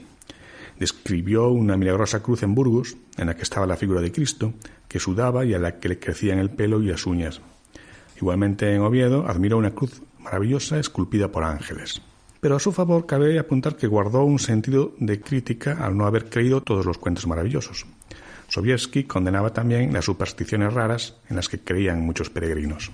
Describió 0.79 1.49
una 1.49 1.75
milagrosa 1.75 2.21
cruz 2.21 2.43
en 2.43 2.53
Burgos, 2.53 2.95
en 3.17 3.27
la 3.27 3.35
que 3.35 3.43
estaba 3.43 3.65
la 3.65 3.77
figura 3.77 3.99
de 3.99 4.11
Cristo, 4.11 4.53
que 4.87 4.99
sudaba 4.99 5.43
y 5.43 5.55
a 5.55 5.59
la 5.59 5.79
que 5.79 5.89
le 5.89 5.99
crecían 5.99 6.37
el 6.37 6.51
pelo 6.51 6.81
y 6.81 6.87
las 6.87 7.05
uñas. 7.07 7.41
Igualmente 8.19 8.73
en 8.73 8.81
Oviedo 8.81 9.25
admiró 9.27 9.57
una 9.57 9.71
cruz 9.71 10.01
maravillosa 10.19 10.77
esculpida 10.77 11.29
por 11.29 11.43
ángeles. 11.43 12.01
Pero 12.41 12.57
a 12.57 12.59
su 12.59 12.71
favor 12.71 13.05
cabe 13.05 13.39
apuntar 13.39 13.75
que 13.75 13.87
guardó 13.87 14.23
un 14.23 14.39
sentido 14.39 14.93
de 14.99 15.21
crítica 15.21 15.77
al 15.79 15.97
no 15.97 16.05
haber 16.05 16.29
creído 16.29 16.61
todos 16.61 16.85
los 16.85 16.97
cuentos 16.97 17.27
maravillosos. 17.27 17.85
Sobieski 18.47 19.03
condenaba 19.03 19.53
también 19.53 19.93
las 19.93 20.05
supersticiones 20.05 20.73
raras 20.73 21.15
en 21.29 21.35
las 21.35 21.47
que 21.47 21.59
creían 21.59 22.01
muchos 22.01 22.29
peregrinos. 22.29 22.91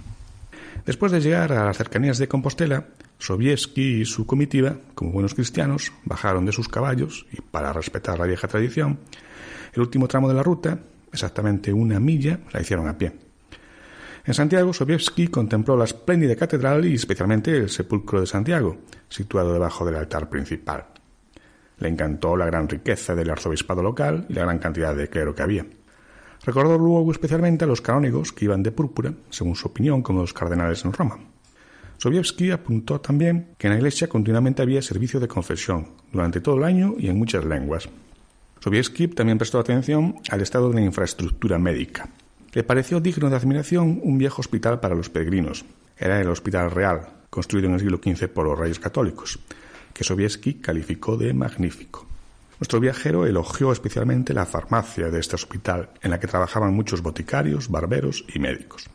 Después 0.86 1.12
de 1.12 1.22
llegar 1.22 1.54
a 1.54 1.66
las 1.66 1.78
cercanías 1.78 2.18
de 2.18 2.28
Compostela, 2.28 2.88
Sobieski 3.18 4.02
y 4.02 4.06
su 4.06 4.26
comitiva, 4.26 4.78
como 4.94 5.12
buenos 5.12 5.34
cristianos, 5.34 5.92
bajaron 6.04 6.46
de 6.46 6.52
sus 6.52 6.68
caballos 6.68 7.26
y, 7.32 7.42
para 7.42 7.74
respetar 7.74 8.20
la 8.20 8.26
vieja 8.26 8.48
tradición, 8.48 9.00
el 9.74 9.82
último 9.82 10.08
tramo 10.08 10.28
de 10.28 10.36
la 10.36 10.44
ruta, 10.44 10.80
exactamente 11.12 11.72
una 11.72 12.00
milla, 12.00 12.40
la 12.52 12.62
hicieron 12.62 12.88
a 12.88 12.98
pie. 12.98 13.25
En 14.28 14.34
Santiago, 14.34 14.74
Sobiewski 14.74 15.28
contempló 15.28 15.78
la 15.78 15.84
espléndida 15.84 16.36
catedral 16.36 16.84
y 16.86 16.96
especialmente 16.96 17.56
el 17.56 17.70
sepulcro 17.70 18.20
de 18.20 18.26
Santiago, 18.26 18.78
situado 19.08 19.54
debajo 19.54 19.86
del 19.86 19.98
altar 19.98 20.30
principal. 20.30 20.88
Le 21.78 21.90
encantó 21.90 22.36
la 22.36 22.48
gran 22.48 22.68
riqueza 22.68 23.14
del 23.14 23.30
arzobispado 23.30 23.84
local 23.84 24.26
y 24.28 24.34
la 24.34 24.42
gran 24.42 24.58
cantidad 24.58 24.96
de 24.96 25.10
clero 25.10 25.36
que 25.36 25.44
había. 25.44 25.66
Recordó 26.44 26.76
luego 26.78 27.12
especialmente 27.12 27.66
a 27.66 27.68
los 27.68 27.82
canónigos 27.82 28.32
que 28.32 28.46
iban 28.46 28.64
de 28.64 28.72
púrpura, 28.72 29.14
según 29.30 29.56
su 29.56 29.68
opinión, 29.68 30.02
como 30.02 30.22
los 30.22 30.34
cardenales 30.34 30.84
en 30.86 30.94
Roma. 30.94 31.20
Sobiewski 31.98 32.50
apuntó 32.50 33.00
también 33.00 33.50
que 33.60 33.68
en 33.68 33.74
la 33.74 33.78
iglesia 33.78 34.10
continuamente 34.10 34.64
había 34.64 34.82
servicio 34.82 35.20
de 35.20 35.28
confesión, 35.28 35.90
durante 36.12 36.42
todo 36.42 36.58
el 36.58 36.64
año 36.64 36.96
y 36.98 37.10
en 37.10 37.18
muchas 37.18 37.46
lenguas. 37.46 37.88
Sobiewski 38.60 39.08
también 39.10 39.38
prestó 39.38 39.60
atención 39.60 40.16
al 40.32 40.42
estado 40.42 40.70
de 40.70 40.76
la 40.76 40.82
infraestructura 40.82 41.60
médica. 41.60 42.10
Le 42.56 42.64
pareció 42.64 43.02
digno 43.02 43.30
de 43.30 43.36
admiración 43.36 44.00
un 44.02 44.18
viejo 44.18 44.40
hospital 44.40 44.80
para 44.80 44.96
los 44.96 45.10
peregrinos. 45.10 45.66
Era 45.98 46.22
el 46.22 46.30
Hospital 46.30 46.72
Real, 46.72 47.06
construido 47.30 47.68
en 47.68 47.74
el 47.74 47.82
siglo 47.82 48.00
XV 48.02 48.30
por 48.30 48.46
los 48.46 48.58
reyes 48.58 48.80
católicos, 48.80 49.40
que 49.94 50.06
Sobieski 50.06 50.54
calificó 50.54 51.18
de 51.18 51.34
magnífico. 51.34 52.08
Nuestro 52.58 52.80
viajero 52.80 53.26
elogió 53.26 53.74
especialmente 53.74 54.34
la 54.34 54.46
farmacia 54.46 55.10
de 55.10 55.20
este 55.20 55.36
hospital, 55.36 55.90
en 56.02 56.12
la 56.12 56.20
que 56.22 56.28
trabajaban 56.28 56.74
muchos 56.74 57.02
boticarios, 57.02 57.70
barberos 57.70 58.24
y 58.34 58.40
médicos. 58.40 58.90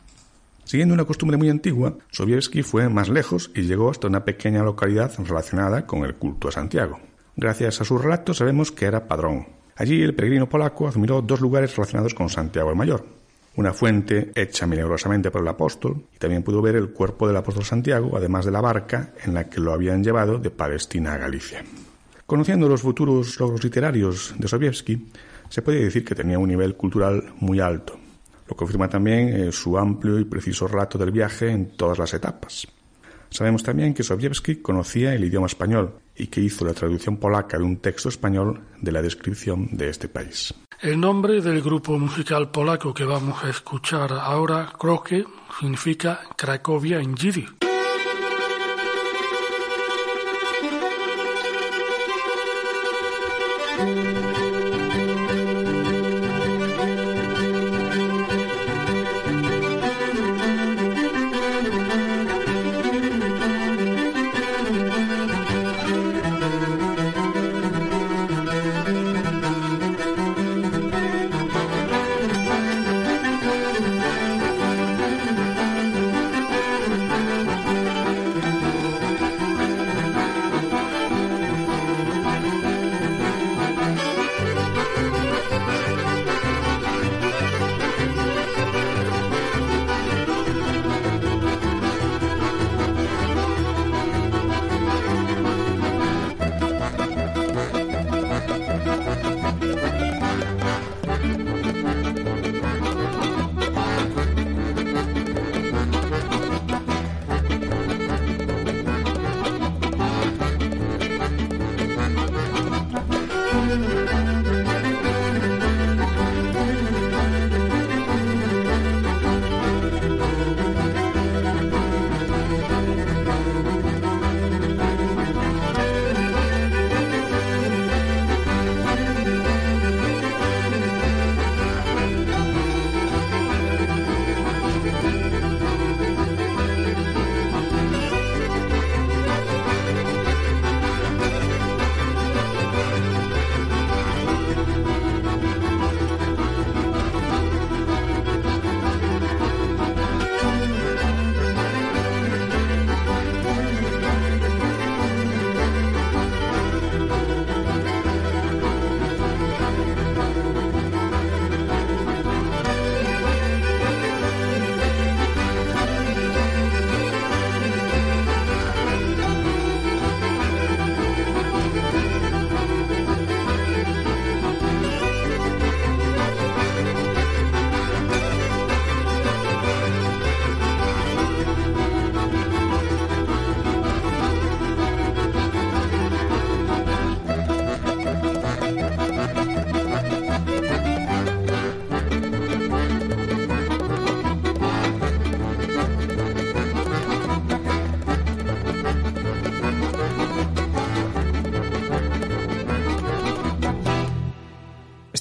Siguiendo 0.63 0.95
una 0.95 1.05
costumbre 1.05 1.37
muy 1.37 1.51
antigua, 1.51 1.99
Sobieski 2.09 2.63
fue 2.63 2.89
más 2.89 3.09
lejos 3.09 3.51
y 3.53 3.61
llegó 3.61 3.91
hasta 3.91 4.07
una 4.07 4.25
pequeña 4.25 4.63
localidad 4.63 5.13
relacionada 5.19 5.85
con 5.85 6.03
el 6.03 6.15
culto 6.15 6.47
a 6.47 6.51
Santiago. 6.51 6.99
Gracias 7.35 7.79
a 7.79 7.85
su 7.85 7.99
relato 7.99 8.33
sabemos 8.33 8.71
que 8.71 8.85
era 8.85 9.07
padrón. 9.07 9.49
Allí 9.75 10.01
el 10.01 10.15
peregrino 10.15 10.49
polaco 10.49 10.87
admiró 10.87 11.21
dos 11.21 11.41
lugares 11.41 11.75
relacionados 11.75 12.15
con 12.15 12.27
Santiago 12.27 12.71
el 12.71 12.75
Mayor, 12.75 13.20
una 13.55 13.73
fuente 13.73 14.31
hecha 14.35 14.65
milagrosamente 14.65 15.31
por 15.31 15.41
el 15.41 15.47
apóstol, 15.47 16.05
y 16.15 16.17
también 16.17 16.43
pudo 16.43 16.61
ver 16.61 16.75
el 16.75 16.91
cuerpo 16.91 17.27
del 17.27 17.37
apóstol 17.37 17.65
Santiago, 17.65 18.15
además 18.15 18.45
de 18.45 18.51
la 18.51 18.61
barca 18.61 19.13
en 19.23 19.33
la 19.33 19.49
que 19.49 19.59
lo 19.59 19.73
habían 19.73 20.03
llevado 20.03 20.37
de 20.37 20.51
Palestina 20.51 21.13
a 21.13 21.17
Galicia. 21.17 21.63
Conociendo 22.25 22.69
los 22.69 22.81
futuros 22.81 23.39
logros 23.39 23.63
literarios 23.63 24.33
de 24.37 24.47
Sobiewski, 24.47 25.07
se 25.49 25.61
puede 25.61 25.83
decir 25.83 26.05
que 26.05 26.15
tenía 26.15 26.39
un 26.39 26.47
nivel 26.47 26.75
cultural 26.75 27.33
muy 27.39 27.59
alto. 27.59 27.99
Lo 28.47 28.55
confirma 28.55 28.87
también 28.87 29.29
eh, 29.29 29.51
su 29.51 29.77
amplio 29.77 30.17
y 30.17 30.25
preciso 30.25 30.67
relato 30.67 30.97
del 30.97 31.11
viaje 31.11 31.49
en 31.49 31.71
todas 31.71 31.99
las 31.99 32.13
etapas. 32.13 32.67
Sabemos 33.29 33.63
también 33.63 33.93
que 33.93 34.03
Sobiewski 34.03 34.57
conocía 34.57 35.13
el 35.13 35.23
idioma 35.23 35.47
español 35.47 35.95
y 36.15 36.27
que 36.27 36.41
hizo 36.41 36.65
la 36.65 36.73
traducción 36.73 37.17
polaca 37.17 37.57
de 37.57 37.63
un 37.63 37.77
texto 37.77 38.09
español 38.09 38.61
de 38.81 38.91
la 38.91 39.01
descripción 39.01 39.69
de 39.71 39.89
este 39.89 40.09
país. 40.09 40.53
El 40.81 40.99
nombre 40.99 41.41
del 41.41 41.61
grupo 41.61 41.99
musical 41.99 42.49
polaco 42.49 42.91
que 42.91 43.05
vamos 43.05 43.43
a 43.43 43.49
escuchar 43.51 44.11
ahora, 44.13 44.73
Kroke, 44.79 45.27
significa 45.59 46.21
Cracovia 46.35 46.99
en 46.99 47.15
Yiddish. 47.15 47.60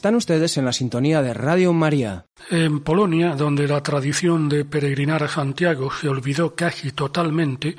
Están 0.00 0.14
ustedes 0.14 0.56
en 0.56 0.64
la 0.64 0.72
sintonía 0.72 1.20
de 1.20 1.34
Radio 1.34 1.74
María. 1.74 2.24
En 2.48 2.80
Polonia, 2.80 3.36
donde 3.36 3.68
la 3.68 3.82
tradición 3.82 4.48
de 4.48 4.64
peregrinar 4.64 5.22
a 5.22 5.28
Santiago 5.28 5.90
se 5.92 6.08
olvidó 6.08 6.54
casi 6.54 6.90
totalmente, 6.92 7.76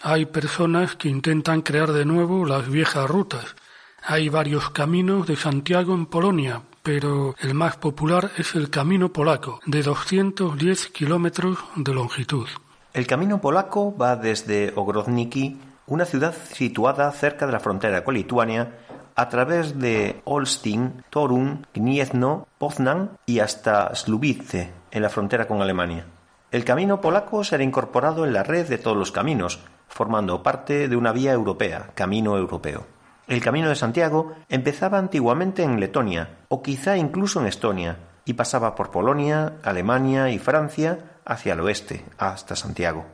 hay 0.00 0.26
personas 0.26 0.94
que 0.94 1.08
intentan 1.08 1.62
crear 1.62 1.90
de 1.90 2.04
nuevo 2.04 2.44
las 2.44 2.70
viejas 2.70 3.10
rutas. 3.10 3.56
Hay 4.04 4.28
varios 4.28 4.70
caminos 4.70 5.26
de 5.26 5.34
Santiago 5.34 5.94
en 5.94 6.06
Polonia, 6.06 6.62
pero 6.84 7.34
el 7.40 7.54
más 7.54 7.76
popular 7.76 8.30
es 8.38 8.54
el 8.54 8.70
Camino 8.70 9.12
Polaco, 9.12 9.58
de 9.66 9.82
210 9.82 10.86
kilómetros 10.90 11.58
de 11.74 11.92
longitud. 11.92 12.46
El 12.92 13.08
Camino 13.08 13.40
Polaco 13.40 13.96
va 13.96 14.14
desde 14.14 14.72
Ogrodniki, 14.76 15.58
una 15.88 16.04
ciudad 16.04 16.34
situada 16.52 17.10
cerca 17.10 17.46
de 17.46 17.52
la 17.52 17.58
frontera 17.58 18.04
con 18.04 18.14
Lituania, 18.14 18.83
a 19.16 19.28
través 19.28 19.78
de 19.78 20.20
Olsztyn, 20.24 21.04
Torun, 21.10 21.66
Gniezno, 21.74 22.48
Poznan 22.58 23.10
y 23.26 23.38
hasta 23.40 23.94
Slubice, 23.94 24.72
en 24.90 25.02
la 25.02 25.08
frontera 25.08 25.46
con 25.46 25.62
Alemania. 25.62 26.06
El 26.50 26.64
camino 26.64 27.00
polaco 27.00 27.42
será 27.44 27.64
incorporado 27.64 28.24
en 28.24 28.32
la 28.32 28.42
red 28.42 28.68
de 28.68 28.78
todos 28.78 28.96
los 28.96 29.12
caminos, 29.12 29.60
formando 29.88 30.42
parte 30.42 30.88
de 30.88 30.96
una 30.96 31.12
vía 31.12 31.32
europea, 31.32 31.90
Camino 31.94 32.36
Europeo. 32.36 32.86
El 33.26 33.40
Camino 33.40 33.68
de 33.68 33.74
Santiago 33.74 34.34
empezaba 34.48 34.98
antiguamente 34.98 35.62
en 35.62 35.80
Letonia, 35.80 36.38
o 36.48 36.62
quizá 36.62 36.96
incluso 36.96 37.40
en 37.40 37.46
Estonia, 37.46 37.96
y 38.24 38.34
pasaba 38.34 38.74
por 38.74 38.90
Polonia, 38.90 39.54
Alemania 39.62 40.30
y 40.30 40.38
Francia 40.38 40.98
hacia 41.24 41.54
el 41.54 41.60
oeste, 41.60 42.04
hasta 42.18 42.54
Santiago. 42.54 43.06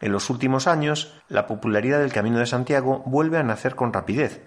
En 0.00 0.12
los 0.12 0.28
últimos 0.28 0.66
años, 0.66 1.14
la 1.28 1.46
popularidad 1.46 2.00
del 2.00 2.12
Camino 2.12 2.38
de 2.38 2.46
Santiago 2.46 3.02
vuelve 3.06 3.38
a 3.38 3.42
nacer 3.42 3.74
con 3.74 3.92
rapidez, 3.92 4.42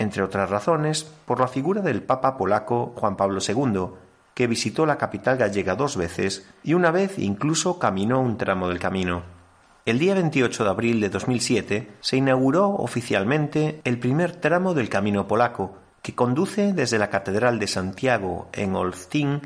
entre 0.00 0.22
otras 0.22 0.48
razones, 0.48 1.04
por 1.26 1.40
la 1.40 1.46
figura 1.46 1.82
del 1.82 2.02
Papa 2.02 2.38
polaco 2.38 2.94
Juan 2.96 3.16
Pablo 3.16 3.38
II, 3.46 3.88
que 4.32 4.46
visitó 4.46 4.86
la 4.86 4.96
capital 4.96 5.36
gallega 5.36 5.76
dos 5.76 5.98
veces 5.98 6.48
y 6.64 6.72
una 6.72 6.90
vez 6.90 7.18
incluso 7.18 7.78
caminó 7.78 8.20
un 8.20 8.38
tramo 8.38 8.70
del 8.70 8.78
camino. 8.78 9.22
El 9.84 9.98
día 9.98 10.14
28 10.14 10.64
de 10.64 10.70
abril 10.70 11.00
de 11.02 11.10
2007 11.10 11.90
se 12.00 12.16
inauguró 12.16 12.70
oficialmente 12.70 13.82
el 13.84 13.98
primer 13.98 14.32
tramo 14.36 14.72
del 14.72 14.88
Camino 14.88 15.28
Polaco, 15.28 15.76
que 16.00 16.14
conduce 16.14 16.72
desde 16.72 16.98
la 16.98 17.10
Catedral 17.10 17.58
de 17.58 17.66
Santiago 17.66 18.48
en 18.52 18.74
Olsztyn 18.74 19.42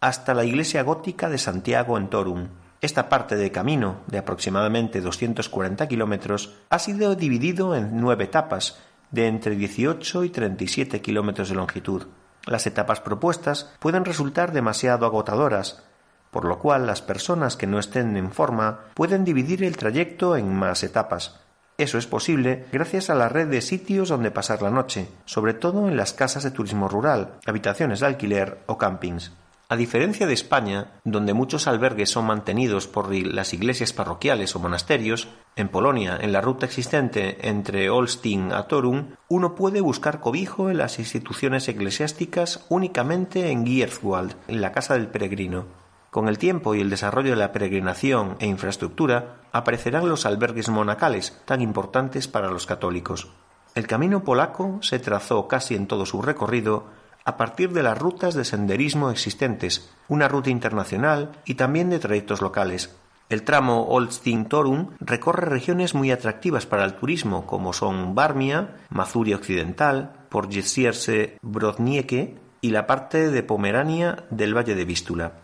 hasta 0.00 0.32
la 0.32 0.44
Iglesia 0.44 0.82
Gótica 0.82 1.28
de 1.28 1.36
Santiago 1.36 1.98
en 1.98 2.08
Torun. 2.08 2.48
Esta 2.80 3.10
parte 3.10 3.36
de 3.36 3.52
camino, 3.52 3.96
de 4.06 4.16
aproximadamente 4.16 5.02
240 5.02 5.86
kilómetros, 5.86 6.54
ha 6.70 6.78
sido 6.78 7.14
dividido 7.14 7.76
en 7.76 8.00
nueve 8.00 8.24
etapas, 8.24 8.80
de 9.10 9.26
entre 9.26 9.56
18 9.56 10.24
y 10.24 10.30
37 10.30 11.00
kilómetros 11.00 11.48
de 11.48 11.54
longitud. 11.54 12.06
Las 12.46 12.66
etapas 12.66 13.00
propuestas 13.00 13.70
pueden 13.78 14.04
resultar 14.04 14.52
demasiado 14.52 15.06
agotadoras, 15.06 15.82
por 16.30 16.44
lo 16.44 16.58
cual 16.58 16.86
las 16.86 17.02
personas 17.02 17.56
que 17.56 17.66
no 17.66 17.78
estén 17.78 18.16
en 18.16 18.32
forma 18.32 18.80
pueden 18.94 19.24
dividir 19.24 19.64
el 19.64 19.76
trayecto 19.76 20.36
en 20.36 20.54
más 20.54 20.82
etapas. 20.82 21.40
Eso 21.76 21.98
es 21.98 22.06
posible 22.06 22.66
gracias 22.72 23.08
a 23.08 23.14
la 23.14 23.28
red 23.28 23.48
de 23.48 23.62
sitios 23.62 24.10
donde 24.10 24.30
pasar 24.30 24.62
la 24.62 24.70
noche, 24.70 25.08
sobre 25.24 25.54
todo 25.54 25.88
en 25.88 25.96
las 25.96 26.12
casas 26.12 26.42
de 26.42 26.50
turismo 26.50 26.88
rural, 26.88 27.38
habitaciones 27.46 28.00
de 28.00 28.06
alquiler 28.06 28.58
o 28.66 28.76
campings. 28.76 29.32
A 29.72 29.76
diferencia 29.76 30.26
de 30.26 30.32
España, 30.32 30.94
donde 31.04 31.32
muchos 31.32 31.68
albergues 31.68 32.10
son 32.10 32.26
mantenidos 32.26 32.88
por 32.88 33.14
las 33.14 33.54
iglesias 33.54 33.92
parroquiales 33.92 34.56
o 34.56 34.58
monasterios, 34.58 35.28
en 35.54 35.68
Polonia, 35.68 36.18
en 36.20 36.32
la 36.32 36.40
ruta 36.40 36.66
existente 36.66 37.48
entre 37.48 37.88
Olsztyn 37.88 38.52
a 38.52 38.64
Torun, 38.64 39.16
uno 39.28 39.54
puede 39.54 39.80
buscar 39.80 40.18
cobijo 40.18 40.70
en 40.70 40.78
las 40.78 40.98
instituciones 40.98 41.68
eclesiásticas 41.68 42.66
únicamente 42.68 43.52
en 43.52 43.64
Gierswald, 43.64 44.34
en 44.48 44.60
la 44.60 44.72
casa 44.72 44.94
del 44.94 45.06
peregrino. 45.06 45.66
Con 46.10 46.26
el 46.26 46.38
tiempo 46.38 46.74
y 46.74 46.80
el 46.80 46.90
desarrollo 46.90 47.30
de 47.30 47.36
la 47.36 47.52
peregrinación 47.52 48.38
e 48.40 48.48
infraestructura, 48.48 49.36
aparecerán 49.52 50.08
los 50.08 50.26
albergues 50.26 50.68
monacales, 50.68 51.40
tan 51.44 51.60
importantes 51.60 52.26
para 52.26 52.50
los 52.50 52.66
católicos. 52.66 53.28
El 53.76 53.86
camino 53.86 54.24
polaco 54.24 54.80
se 54.82 54.98
trazó 54.98 55.46
casi 55.46 55.76
en 55.76 55.86
todo 55.86 56.06
su 56.06 56.22
recorrido 56.22 56.86
a 57.24 57.36
partir 57.36 57.72
de 57.72 57.82
las 57.82 57.98
rutas 57.98 58.34
de 58.34 58.44
senderismo 58.44 59.10
existentes, 59.10 59.90
una 60.08 60.28
ruta 60.28 60.50
internacional 60.50 61.32
y 61.44 61.54
también 61.54 61.90
de 61.90 61.98
trayectos 61.98 62.40
locales. 62.40 62.96
El 63.28 63.44
tramo 63.44 63.86
Olsztyn-Torun 63.88 64.96
recorre 64.98 65.46
regiones 65.46 65.94
muy 65.94 66.10
atractivas 66.10 66.66
para 66.66 66.84
el 66.84 66.94
turismo, 66.94 67.46
como 67.46 67.72
son 67.72 68.16
Barmia, 68.16 68.76
Mazuria 68.88 69.36
Occidental, 69.36 70.26
Porjesierse 70.28 71.38
Brodnieke 71.40 72.38
y 72.60 72.70
la 72.70 72.88
parte 72.88 73.30
de 73.30 73.42
Pomerania 73.44 74.24
del 74.30 74.56
Valle 74.56 74.74
de 74.74 74.84
Vístula. 74.84 75.34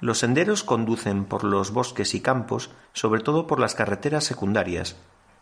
Los 0.00 0.18
senderos 0.18 0.64
conducen 0.64 1.24
por 1.24 1.44
los 1.44 1.72
bosques 1.72 2.14
y 2.14 2.20
campos, 2.20 2.70
sobre 2.92 3.22
todo 3.22 3.46
por 3.46 3.58
las 3.58 3.74
carreteras 3.74 4.24
secundarias. 4.24 4.96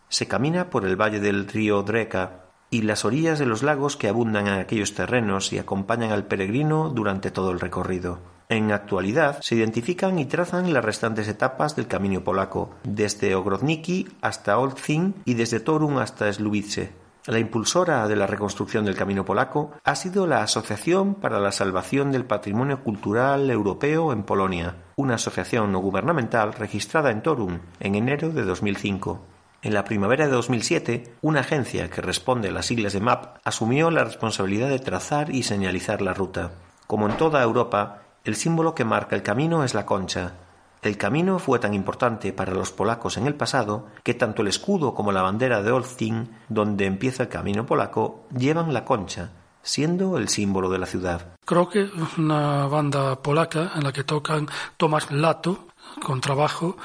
Se 0.08 0.28
camina 0.28 0.70
por 0.70 0.84
el 0.84 0.94
valle 0.94 1.20
del 1.20 1.48
río 1.48 1.82
Dreka, 1.82 2.47
y 2.70 2.82
las 2.82 3.04
orillas 3.04 3.38
de 3.38 3.46
los 3.46 3.62
lagos 3.62 3.96
que 3.96 4.08
abundan 4.08 4.46
en 4.46 4.54
aquellos 4.54 4.94
terrenos 4.94 5.52
y 5.52 5.58
acompañan 5.58 6.12
al 6.12 6.26
peregrino 6.26 6.90
durante 6.90 7.30
todo 7.30 7.50
el 7.50 7.60
recorrido. 7.60 8.18
En 8.50 8.72
actualidad 8.72 9.40
se 9.42 9.56
identifican 9.56 10.18
y 10.18 10.24
trazan 10.24 10.72
las 10.72 10.84
restantes 10.84 11.28
etapas 11.28 11.76
del 11.76 11.86
camino 11.86 12.24
polaco, 12.24 12.70
desde 12.82 13.34
Ogrodniki 13.34 14.08
hasta 14.22 14.58
Olsztyn 14.58 15.14
y 15.24 15.34
desde 15.34 15.60
Torun 15.60 15.98
hasta 15.98 16.32
Slubice. 16.32 16.92
La 17.26 17.38
impulsora 17.38 18.08
de 18.08 18.16
la 18.16 18.26
reconstrucción 18.26 18.86
del 18.86 18.96
camino 18.96 19.22
polaco 19.22 19.72
ha 19.84 19.94
sido 19.96 20.26
la 20.26 20.42
Asociación 20.42 21.14
para 21.14 21.38
la 21.40 21.52
Salvación 21.52 22.10
del 22.10 22.24
Patrimonio 22.24 22.82
Cultural 22.82 23.50
Europeo 23.50 24.14
en 24.14 24.22
Polonia, 24.22 24.76
una 24.96 25.16
asociación 25.16 25.70
no 25.70 25.80
gubernamental 25.80 26.54
registrada 26.54 27.10
en 27.10 27.20
Torun 27.20 27.60
en 27.80 27.96
enero 27.96 28.30
de 28.30 28.44
2005. 28.44 29.20
En 29.60 29.74
la 29.74 29.82
primavera 29.82 30.26
de 30.26 30.32
2007, 30.32 31.16
una 31.20 31.40
agencia 31.40 31.90
que 31.90 32.00
responde 32.00 32.48
a 32.48 32.52
las 32.52 32.66
siglas 32.66 32.92
de 32.92 33.00
MAP 33.00 33.38
asumió 33.44 33.90
la 33.90 34.04
responsabilidad 34.04 34.68
de 34.68 34.78
trazar 34.78 35.34
y 35.34 35.42
señalizar 35.42 36.00
la 36.00 36.14
ruta. 36.14 36.52
Como 36.86 37.08
en 37.08 37.16
toda 37.16 37.42
Europa, 37.42 38.02
el 38.24 38.36
símbolo 38.36 38.76
que 38.76 38.84
marca 38.84 39.16
el 39.16 39.24
camino 39.24 39.64
es 39.64 39.74
la 39.74 39.84
concha. 39.84 40.34
El 40.80 40.96
camino 40.96 41.40
fue 41.40 41.58
tan 41.58 41.74
importante 41.74 42.32
para 42.32 42.54
los 42.54 42.70
polacos 42.70 43.16
en 43.16 43.26
el 43.26 43.34
pasado 43.34 43.88
que 44.04 44.14
tanto 44.14 44.42
el 44.42 44.48
escudo 44.48 44.94
como 44.94 45.10
la 45.10 45.22
bandera 45.22 45.60
de 45.60 45.72
Olsztyn, 45.72 46.30
donde 46.48 46.86
empieza 46.86 47.24
el 47.24 47.28
camino 47.28 47.66
polaco, 47.66 48.28
llevan 48.30 48.72
la 48.72 48.84
concha, 48.84 49.32
siendo 49.62 50.18
el 50.18 50.28
símbolo 50.28 50.70
de 50.70 50.78
la 50.78 50.86
ciudad. 50.86 51.32
Creo 51.44 51.68
que 51.68 51.90
una 52.16 52.68
banda 52.68 53.20
polaca 53.20 53.72
en 53.74 53.82
la 53.82 53.92
que 53.92 54.04
tocan 54.04 54.46
Tomás 54.76 55.10
Lato 55.10 55.66
con 56.00 56.20
trabajo 56.20 56.76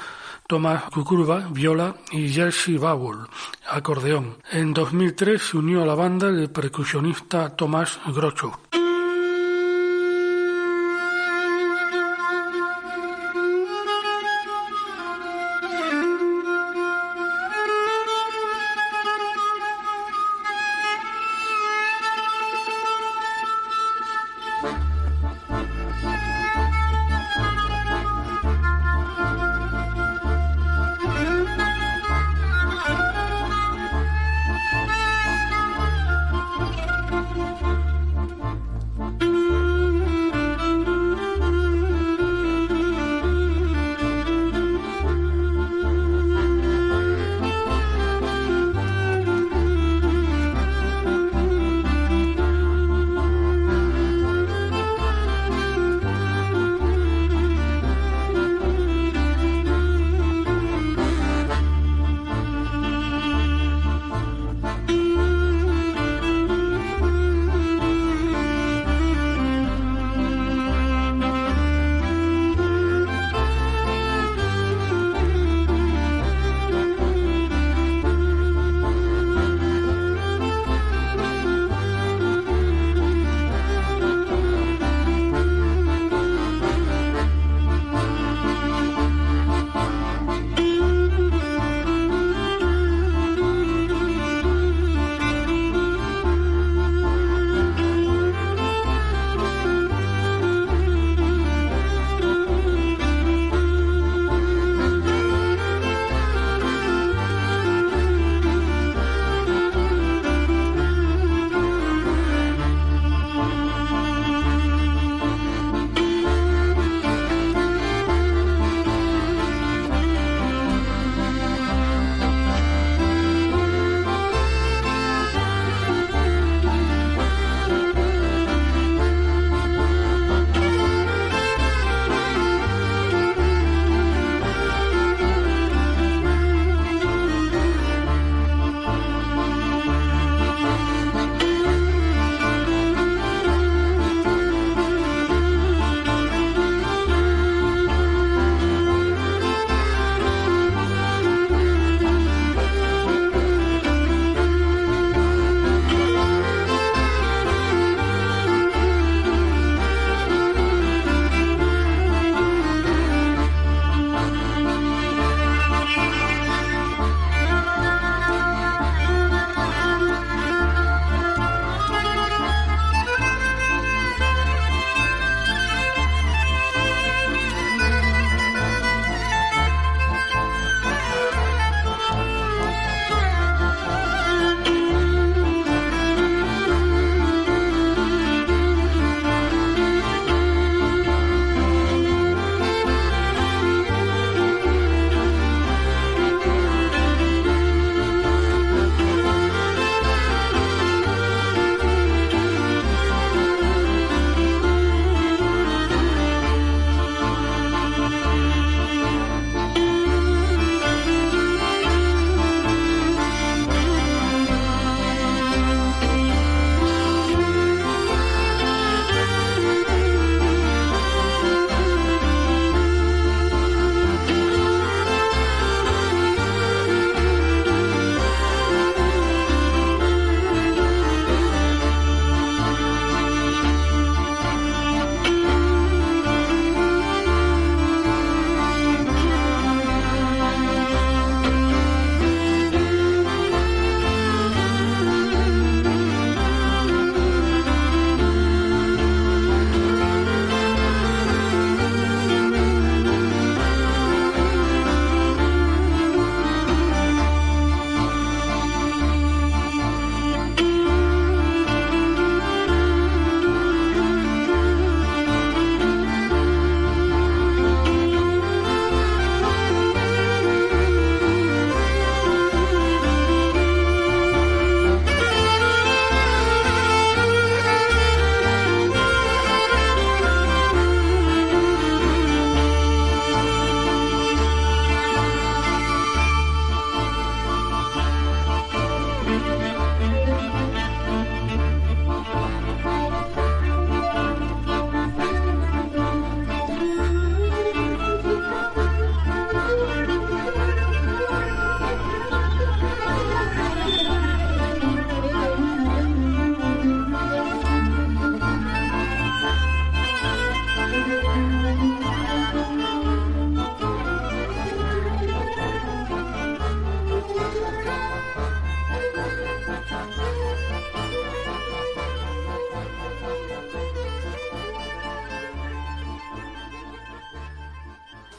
Tomás 0.46 0.84
Kukurba, 0.90 1.48
viola 1.50 1.96
y 2.12 2.28
Jerzy 2.28 2.76
Bauer, 2.76 3.28
acordeón. 3.66 4.36
En 4.52 4.74
2003 4.74 5.40
se 5.40 5.56
unió 5.56 5.82
a 5.82 5.86
la 5.86 5.94
banda 5.94 6.28
el 6.28 6.50
percusionista 6.50 7.56
Tomás 7.56 7.98
Grocho. 8.14 8.52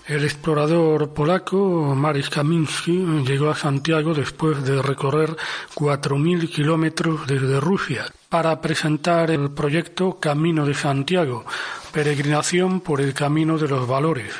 El 0.08 0.24
explorador 0.24 1.16
polaco 1.16 1.96
Marek 1.96 2.30
Kamiński 2.30 3.24
llegó 3.26 3.50
a 3.50 3.56
Santiago 3.56 4.14
después 4.14 4.64
de 4.64 4.80
recorrer 4.80 5.36
4.000 5.74 6.48
kilómetros 6.48 7.26
desde 7.26 7.60
Rusia 7.60 8.06
para 8.30 8.62
presentar 8.62 9.32
el 9.32 9.50
proyecto 9.50 10.20
Camino 10.20 10.64
de 10.64 10.76
Santiago, 10.76 11.44
peregrinación 11.92 12.82
por 12.82 13.02
el 13.02 13.16
camino 13.16 13.58
de 13.58 13.68
los 13.68 13.88
valores. 13.88 14.32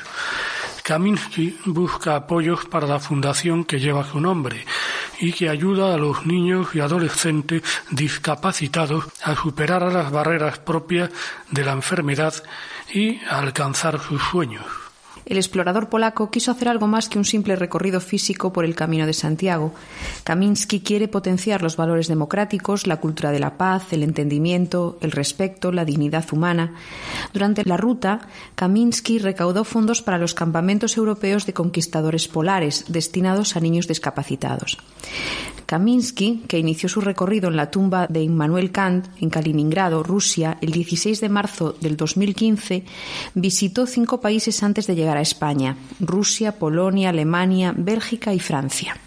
Kaminsky 0.84 1.58
busca 1.66 2.16
apoyos 2.16 2.66
para 2.66 2.86
la 2.86 3.00
fundación 3.00 3.66
que 3.66 3.80
lleva 3.80 4.06
su 4.06 4.22
nombre 4.22 4.64
y 5.20 5.34
que 5.34 5.50
ayuda 5.50 5.96
a 5.96 5.98
los 5.98 6.28
niños 6.28 6.76
y 6.76 6.80
adolescentes 6.80 7.64
discapacitados 7.90 9.06
a 9.24 9.36
superar 9.36 9.92
las 9.92 10.12
barreras 10.12 10.60
propias 10.60 11.10
de 11.50 11.66
la 11.66 11.72
enfermedad 11.72 12.36
y 12.94 13.18
a 13.26 13.40
alcanzar 13.40 14.00
sus 14.00 14.22
sueños 14.22 14.85
el 15.26 15.38
explorador 15.38 15.90
polaco 15.90 16.30
quiso 16.30 16.52
hacer 16.52 16.68
algo 16.68 16.88
más 16.88 17.10
que 17.10 17.18
un 17.18 17.26
simple 17.26 17.56
recorrido 17.56 18.00
físico 18.00 18.54
por 18.54 18.66
el 18.66 18.76
Camino 18.76 19.06
de 19.06 19.14
Santiago. 19.14 19.74
Kaminsky 20.24 20.82
quiere 20.82 21.08
potenciar 21.08 21.62
los 21.62 21.78
valores 21.78 22.08
democráticos, 22.08 22.88
la 22.88 22.98
cultura 22.98 23.32
de 23.32 23.40
la 23.40 23.58
paz, 23.58 23.92
el 23.94 24.04
entendimiento, 24.04 24.98
el 25.02 25.12
respeto, 25.12 25.72
la 25.72 25.86
dignidad 25.86 26.26
humana. 26.32 26.76
Durante 27.34 27.64
la 27.66 27.78
ruta, 27.78 28.28
Kaminsky 28.56 29.20
recaudó 29.20 29.64
fondos 29.64 30.02
para 30.02 30.18
los 30.18 30.34
campamentos 30.34 30.98
europeos 30.98 31.46
de 31.46 31.54
conquistadores 31.54 32.28
polares 32.28 32.86
destinados 32.88 33.56
a 33.56 33.60
niños 33.60 33.88
discapacitados. 33.88 34.78
Kaminsky, 35.66 36.44
que 36.48 36.60
inició 36.60 36.88
su 36.90 37.02
recorrido 37.02 37.50
en 37.50 37.56
la 37.56 37.72
tumba 37.72 38.06
de 38.08 38.22
Immanuel 38.22 38.72
Kant 38.72 39.08
en 39.20 39.30
Kaliningrado, 39.30 40.04
Rusia, 40.04 40.58
el 40.62 40.72
16 40.72 41.22
de 41.22 41.30
marzo 41.30 41.76
del 41.82 41.98
2015, 41.98 42.86
visitó 43.34 43.88
cinco 43.88 44.22
países 44.22 44.62
antes 44.62 44.86
de 44.86 44.96
llegar 44.96 45.15
España: 45.22 45.78
Rusia, 46.00 46.60
Polonia, 46.60 47.10
Alemania, 47.10 47.74
Bélgica 47.76 48.34
y 48.34 48.40
Francia. 48.40 48.98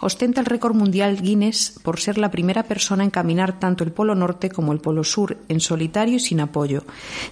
Ostenta 0.00 0.40
el 0.40 0.46
récord 0.46 0.74
mundial 0.74 1.20
Guinness 1.20 1.80
por 1.82 1.98
ser 1.98 2.18
la 2.18 2.30
primera 2.30 2.62
persona 2.64 3.04
en 3.04 3.10
caminar 3.10 3.58
tanto 3.58 3.84
el 3.84 3.92
Polo 3.92 4.14
Norte 4.14 4.50
como 4.50 4.72
el 4.72 4.80
Polo 4.80 5.02
Sur 5.02 5.38
en 5.48 5.60
solitario 5.60 6.16
y 6.16 6.20
sin 6.20 6.40
apoyo, 6.40 6.84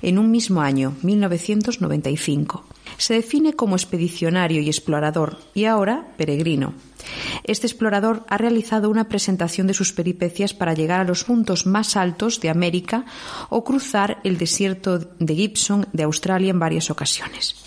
en 0.03 0.19
un 0.19 0.31
mismo 0.31 0.61
año, 0.61 0.95
1995. 1.03 2.65
Se 2.97 3.15
define 3.15 3.53
como 3.53 3.77
expedicionario 3.77 4.61
y 4.61 4.69
explorador 4.69 5.39
y 5.55 5.67
ahora 5.67 6.09
peregrino. 6.17 6.75
Este 7.45 7.67
explorador 7.67 8.25
ha 8.29 8.37
realizado 8.37 8.91
una 8.91 9.09
presentación 9.09 9.69
de 9.69 9.75
sus 9.75 9.93
peripecias 9.93 10.55
para 10.55 10.75
llegar 10.75 11.01
a 11.01 11.05
los 11.05 11.23
puntos 11.23 11.67
más 11.67 11.97
altos 11.97 12.41
de 12.41 12.51
América 12.51 13.05
o 13.49 13.63
cruzar 13.63 14.19
el 14.25 14.39
desierto 14.39 14.99
de 14.99 15.35
Gibson 15.35 15.87
de 15.93 16.03
Australia 16.03 16.51
en 16.51 16.59
varias 16.59 16.91
ocasiones. 16.91 17.66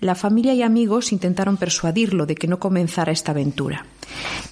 La 0.00 0.14
familia 0.14 0.52
y 0.54 0.62
amigos 0.62 1.12
intentaron 1.12 1.56
persuadirlo 1.56 2.26
de 2.26 2.34
que 2.34 2.48
no 2.48 2.58
comenzara 2.58 3.12
esta 3.12 3.32
aventura. 3.32 3.86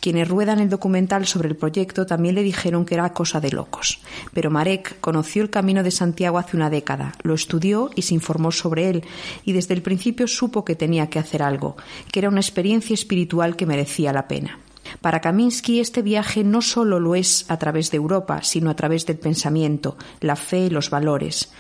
Quienes 0.00 0.28
ruedan 0.28 0.58
el 0.58 0.68
documental 0.68 1.26
sobre 1.26 1.48
el 1.48 1.56
proyecto 1.56 2.06
también 2.06 2.34
le 2.34 2.42
dijeron 2.42 2.84
que 2.84 2.94
era 2.94 3.12
cosa 3.12 3.40
de 3.40 3.50
locos. 3.50 4.00
Pero 4.32 4.50
Marek 4.50 5.00
conoció 5.00 5.42
el 5.42 5.50
camino 5.50 5.82
de 5.82 5.90
Santiago 5.90 6.38
hace 6.38 6.56
una 6.56 6.70
década, 6.70 7.14
lo 7.22 7.34
estudió 7.34 7.90
y 7.94 8.02
se 8.02 8.14
informó 8.14 8.52
sobre 8.52 8.90
él, 8.90 9.04
y 9.44 9.52
desde 9.52 9.74
el 9.74 9.82
principio 9.82 10.26
supo 10.26 10.64
que 10.64 10.76
tenía 10.76 11.08
que 11.08 11.18
hacer 11.18 11.42
algo, 11.42 11.76
que 12.10 12.20
era 12.20 12.28
una 12.28 12.40
experiencia 12.40 12.94
espiritual 12.94 13.56
que 13.56 13.66
merecía 13.66 14.12
la 14.12 14.28
pena. 14.28 14.58
Para 15.00 15.20
Kaminsky 15.20 15.80
este 15.80 16.02
viaje 16.02 16.44
no 16.44 16.62
solo 16.62 17.00
lo 17.00 17.14
es 17.14 17.44
a 17.48 17.58
través 17.58 17.90
de 17.90 17.96
Europa, 17.96 18.42
sino 18.42 18.70
a 18.70 18.76
través 18.76 19.06
del 19.06 19.18
pensamiento, 19.18 19.96
la 20.20 20.36
fe 20.36 20.66
y 20.66 20.70
los 20.70 20.90
valores. 20.90 21.50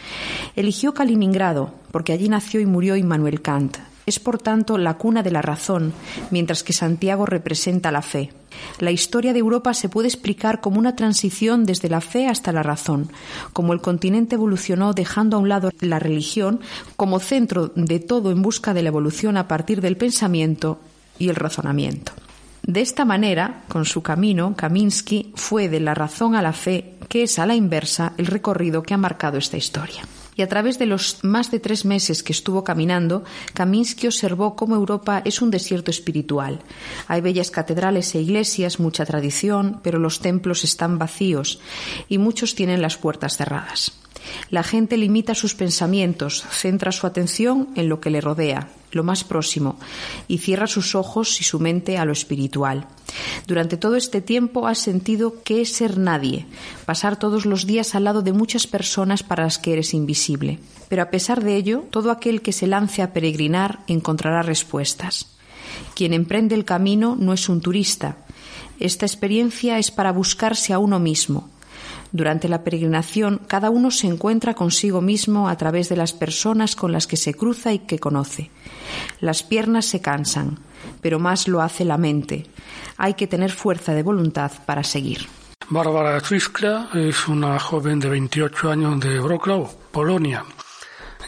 Eligió 0.56 0.94
Kaliningrado 0.94 1.74
porque 1.90 2.12
allí 2.12 2.28
nació 2.28 2.60
y 2.60 2.66
murió 2.66 2.96
Immanuel 2.96 3.42
Kant. 3.42 3.78
Es 4.06 4.18
por 4.18 4.38
tanto 4.38 4.76
la 4.76 4.98
cuna 4.98 5.22
de 5.22 5.30
la 5.30 5.40
razón, 5.40 5.94
mientras 6.30 6.62
que 6.62 6.74
Santiago 6.74 7.24
representa 7.24 7.90
la 7.90 8.02
fe. 8.02 8.32
La 8.78 8.90
historia 8.90 9.32
de 9.32 9.38
Europa 9.38 9.72
se 9.72 9.88
puede 9.88 10.08
explicar 10.08 10.60
como 10.60 10.78
una 10.78 10.94
transición 10.94 11.64
desde 11.64 11.88
la 11.88 12.02
fe 12.02 12.28
hasta 12.28 12.52
la 12.52 12.62
razón, 12.62 13.10
como 13.52 13.72
el 13.72 13.80
continente 13.80 14.34
evolucionó 14.34 14.92
dejando 14.92 15.36
a 15.36 15.40
un 15.40 15.48
lado 15.48 15.70
la 15.80 15.98
religión 15.98 16.60
como 16.96 17.18
centro 17.18 17.72
de 17.74 17.98
todo 17.98 18.30
en 18.30 18.42
busca 18.42 18.74
de 18.74 18.82
la 18.82 18.88
evolución 18.88 19.38
a 19.38 19.48
partir 19.48 19.80
del 19.80 19.96
pensamiento 19.96 20.80
y 21.18 21.30
el 21.30 21.36
razonamiento. 21.36 22.12
De 22.66 22.80
esta 22.80 23.04
manera, 23.04 23.62
con 23.68 23.84
su 23.84 24.02
camino, 24.02 24.54
Kaminsky 24.56 25.32
fue 25.34 25.68
de 25.68 25.80
la 25.80 25.92
razón 25.92 26.34
a 26.34 26.40
la 26.40 26.54
fe, 26.54 26.94
que 27.10 27.24
es 27.24 27.38
a 27.38 27.44
la 27.44 27.54
inversa 27.54 28.14
el 28.16 28.24
recorrido 28.24 28.82
que 28.82 28.94
ha 28.94 28.96
marcado 28.96 29.36
esta 29.36 29.58
historia. 29.58 30.08
Y 30.34 30.40
a 30.40 30.48
través 30.48 30.78
de 30.78 30.86
los 30.86 31.22
más 31.22 31.50
de 31.50 31.60
tres 31.60 31.84
meses 31.84 32.22
que 32.22 32.32
estuvo 32.32 32.64
caminando, 32.64 33.22
Kaminsky 33.52 34.06
observó 34.06 34.56
cómo 34.56 34.76
Europa 34.76 35.20
es 35.26 35.42
un 35.42 35.50
desierto 35.50 35.90
espiritual. 35.90 36.60
Hay 37.06 37.20
bellas 37.20 37.50
catedrales 37.50 38.14
e 38.14 38.22
iglesias, 38.22 38.80
mucha 38.80 39.04
tradición, 39.04 39.80
pero 39.82 39.98
los 39.98 40.20
templos 40.20 40.64
están 40.64 40.98
vacíos 40.98 41.60
y 42.08 42.16
muchos 42.16 42.54
tienen 42.54 42.80
las 42.80 42.96
puertas 42.96 43.36
cerradas. 43.36 43.92
La 44.50 44.62
gente 44.62 44.96
limita 44.96 45.34
sus 45.34 45.54
pensamientos, 45.54 46.44
centra 46.50 46.92
su 46.92 47.06
atención 47.06 47.68
en 47.76 47.88
lo 47.88 48.00
que 48.00 48.10
le 48.10 48.20
rodea, 48.20 48.68
lo 48.92 49.04
más 49.04 49.24
próximo, 49.24 49.78
y 50.28 50.38
cierra 50.38 50.66
sus 50.66 50.94
ojos 50.94 51.40
y 51.40 51.44
su 51.44 51.60
mente 51.60 51.98
a 51.98 52.04
lo 52.04 52.12
espiritual. 52.12 52.86
Durante 53.46 53.76
todo 53.76 53.96
este 53.96 54.20
tiempo 54.20 54.66
has 54.66 54.78
sentido 54.78 55.42
que 55.42 55.60
es 55.60 55.72
ser 55.72 55.98
nadie, 55.98 56.46
pasar 56.86 57.18
todos 57.18 57.46
los 57.46 57.66
días 57.66 57.94
al 57.94 58.04
lado 58.04 58.22
de 58.22 58.32
muchas 58.32 58.66
personas 58.66 59.22
para 59.22 59.44
las 59.44 59.58
que 59.58 59.72
eres 59.72 59.94
invisible. 59.94 60.58
Pero 60.88 61.02
a 61.02 61.10
pesar 61.10 61.42
de 61.42 61.56
ello, 61.56 61.84
todo 61.90 62.10
aquel 62.10 62.42
que 62.42 62.52
se 62.52 62.66
lance 62.66 63.02
a 63.02 63.12
peregrinar 63.12 63.80
encontrará 63.86 64.42
respuestas. 64.42 65.26
Quien 65.94 66.12
emprende 66.12 66.54
el 66.54 66.64
camino 66.64 67.16
no 67.18 67.32
es 67.32 67.48
un 67.48 67.60
turista. 67.60 68.16
Esta 68.80 69.06
experiencia 69.06 69.78
es 69.78 69.90
para 69.90 70.12
buscarse 70.12 70.72
a 70.72 70.78
uno 70.78 70.98
mismo, 70.98 71.48
durante 72.14 72.48
la 72.48 72.62
peregrinación, 72.62 73.40
cada 73.48 73.70
uno 73.70 73.90
se 73.90 74.06
encuentra 74.06 74.54
consigo 74.54 75.00
mismo 75.00 75.48
a 75.48 75.56
través 75.56 75.88
de 75.88 75.96
las 75.96 76.12
personas 76.12 76.76
con 76.76 76.92
las 76.92 77.08
que 77.08 77.16
se 77.16 77.34
cruza 77.34 77.72
y 77.72 77.80
que 77.80 77.98
conoce. 77.98 78.52
Las 79.18 79.42
piernas 79.42 79.86
se 79.86 80.00
cansan, 80.00 80.60
pero 81.00 81.18
más 81.18 81.48
lo 81.48 81.60
hace 81.60 81.84
la 81.84 81.98
mente. 81.98 82.46
Hay 82.98 83.14
que 83.14 83.26
tener 83.26 83.50
fuerza 83.50 83.94
de 83.94 84.04
voluntad 84.04 84.52
para 84.64 84.84
seguir. 84.84 85.26
Bárbara 85.70 86.20
Triskla 86.20 86.88
es 86.94 87.26
una 87.26 87.58
joven 87.58 87.98
de 87.98 88.10
28 88.10 88.70
años 88.70 89.00
de 89.00 89.18
Wrocław, 89.18 89.68
Polonia. 89.90 90.44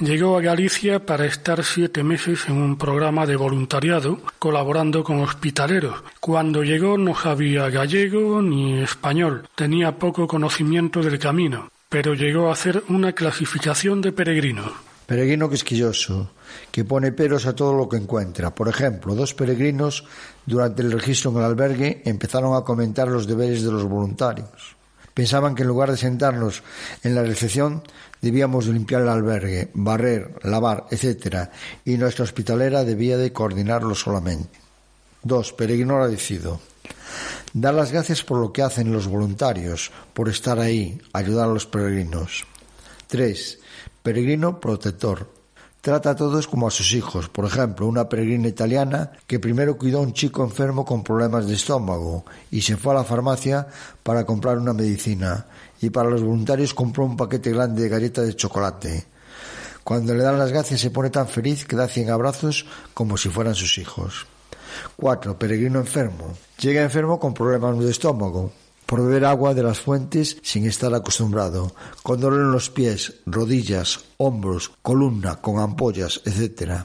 Llegó 0.00 0.36
a 0.36 0.42
Galicia 0.42 1.06
para 1.06 1.24
estar 1.24 1.64
siete 1.64 2.02
meses 2.02 2.40
en 2.48 2.56
un 2.56 2.76
programa 2.76 3.24
de 3.24 3.34
voluntariado 3.34 4.18
colaborando 4.38 5.02
con 5.02 5.20
hospitaleros. 5.20 6.04
Cuando 6.20 6.62
llegó 6.62 6.98
no 6.98 7.14
sabía 7.14 7.70
gallego 7.70 8.42
ni 8.42 8.82
español, 8.82 9.48
tenía 9.54 9.98
poco 9.98 10.28
conocimiento 10.28 11.00
del 11.00 11.18
camino, 11.18 11.70
pero 11.88 12.12
llegó 12.12 12.50
a 12.50 12.52
hacer 12.52 12.82
una 12.90 13.14
clasificación 13.14 14.02
de 14.02 14.12
peregrinos. 14.12 14.70
Peregrino 15.06 15.48
quisquilloso, 15.48 16.32
que 16.70 16.84
pone 16.84 17.12
peros 17.12 17.46
a 17.46 17.56
todo 17.56 17.72
lo 17.72 17.88
que 17.88 17.96
encuentra. 17.96 18.54
Por 18.54 18.68
ejemplo, 18.68 19.14
dos 19.14 19.32
peregrinos 19.32 20.04
durante 20.44 20.82
el 20.82 20.92
registro 20.92 21.30
en 21.30 21.38
el 21.38 21.44
albergue 21.44 22.02
empezaron 22.04 22.54
a 22.54 22.64
comentar 22.64 23.08
los 23.08 23.26
deberes 23.26 23.62
de 23.62 23.72
los 23.72 23.84
voluntarios. 23.84 24.76
Pensaban 25.16 25.54
que 25.54 25.62
en 25.62 25.68
lugar 25.68 25.90
de 25.90 25.96
sentarnos 25.96 26.62
en 27.02 27.14
la 27.14 27.22
recepción 27.22 27.82
debíamos 28.20 28.66
limpiar 28.66 29.02
el 29.02 29.08
albergue, 29.08 29.70
barrer, 29.74 30.34
lavar, 30.42 30.86
etc. 30.90 31.48
Y 31.84 31.96
nuestra 31.96 32.24
hospitalera 32.24 32.84
debía 32.84 33.16
de 33.16 33.32
coordinarlo 33.32 33.94
solamente. 33.94 34.58
Dos, 35.22 35.52
Peregrino 35.52 35.96
agradecido. 35.96 36.60
Dar 37.52 37.74
las 37.74 37.90
gracias 37.90 38.22
por 38.22 38.38
lo 38.38 38.52
que 38.52 38.62
hacen 38.62 38.92
los 38.92 39.08
voluntarios, 39.08 39.90
por 40.12 40.28
estar 40.28 40.58
ahí, 40.58 41.00
ayudar 41.12 41.48
a 41.48 41.52
los 41.52 41.66
peregrinos. 41.66 42.44
Tres, 43.06 43.58
Peregrino 44.02 44.60
protector. 44.60 45.34
Trata 45.80 46.10
a 46.10 46.16
todos 46.16 46.48
como 46.48 46.66
a 46.66 46.70
sus 46.70 46.92
hijos. 46.94 47.28
Por 47.28 47.44
ejemplo, 47.44 47.86
una 47.86 48.08
peregrina 48.08 48.48
italiana 48.48 49.12
que 49.26 49.38
primero 49.38 49.78
cuidó 49.78 49.98
a 49.98 50.02
un 50.02 50.12
chico 50.12 50.42
enfermo 50.42 50.84
con 50.84 51.04
problemas 51.04 51.46
de 51.46 51.54
estómago 51.54 52.24
y 52.50 52.60
se 52.62 52.76
fue 52.76 52.92
a 52.92 52.96
la 52.96 53.04
farmacia 53.04 53.68
para 54.02 54.26
comprar 54.26 54.58
una 54.58 54.72
medicina 54.72 55.46
y 55.80 55.90
para 55.90 56.10
los 56.10 56.22
voluntarios 56.22 56.74
compró 56.74 57.04
un 57.04 57.16
paquete 57.16 57.50
grande 57.52 57.82
de 57.82 57.88
galletas 57.88 58.26
de 58.26 58.36
chocolate. 58.36 59.06
Cuando 59.84 60.14
le 60.14 60.22
dan 60.22 60.38
las 60.38 60.50
gracias 60.50 60.80
se 60.80 60.90
pone 60.90 61.10
tan 61.10 61.28
feliz 61.28 61.64
que 61.64 61.76
da 61.76 61.86
cien 61.86 62.10
abrazos 62.10 62.66
como 62.92 63.16
si 63.16 63.28
fueran 63.28 63.54
sus 63.54 63.78
hijos. 63.78 64.26
Cuatro, 64.96 65.38
Peregrino 65.38 65.78
enfermo. 65.78 66.34
Llega 66.60 66.82
enfermo 66.82 67.20
con 67.20 67.34
problemas 67.34 67.78
de 67.78 67.90
estómago 67.90 68.52
por 68.86 69.02
beber 69.02 69.24
agua 69.24 69.52
de 69.52 69.64
las 69.64 69.80
fuentes 69.80 70.38
sin 70.42 70.64
estar 70.66 70.94
acostumbrado, 70.94 71.74
con 72.02 72.20
dolor 72.20 72.40
en 72.40 72.52
los 72.52 72.70
pies, 72.70 73.14
rodillas, 73.26 74.00
hombros, 74.16 74.70
columna, 74.80 75.36
con 75.36 75.58
ampollas, 75.58 76.22
etc. 76.24 76.84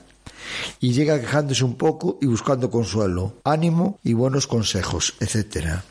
Y 0.79 0.93
llega 0.93 1.21
quejándose 1.21 1.63
un 1.63 1.75
poco 1.75 2.17
y 2.19 2.25
buscando 2.25 2.71
consuelo, 2.71 3.35
ánimo 3.43 3.99
y 4.03 4.13
buenos 4.13 4.47
consejos, 4.47 5.13
etc. 5.19 5.81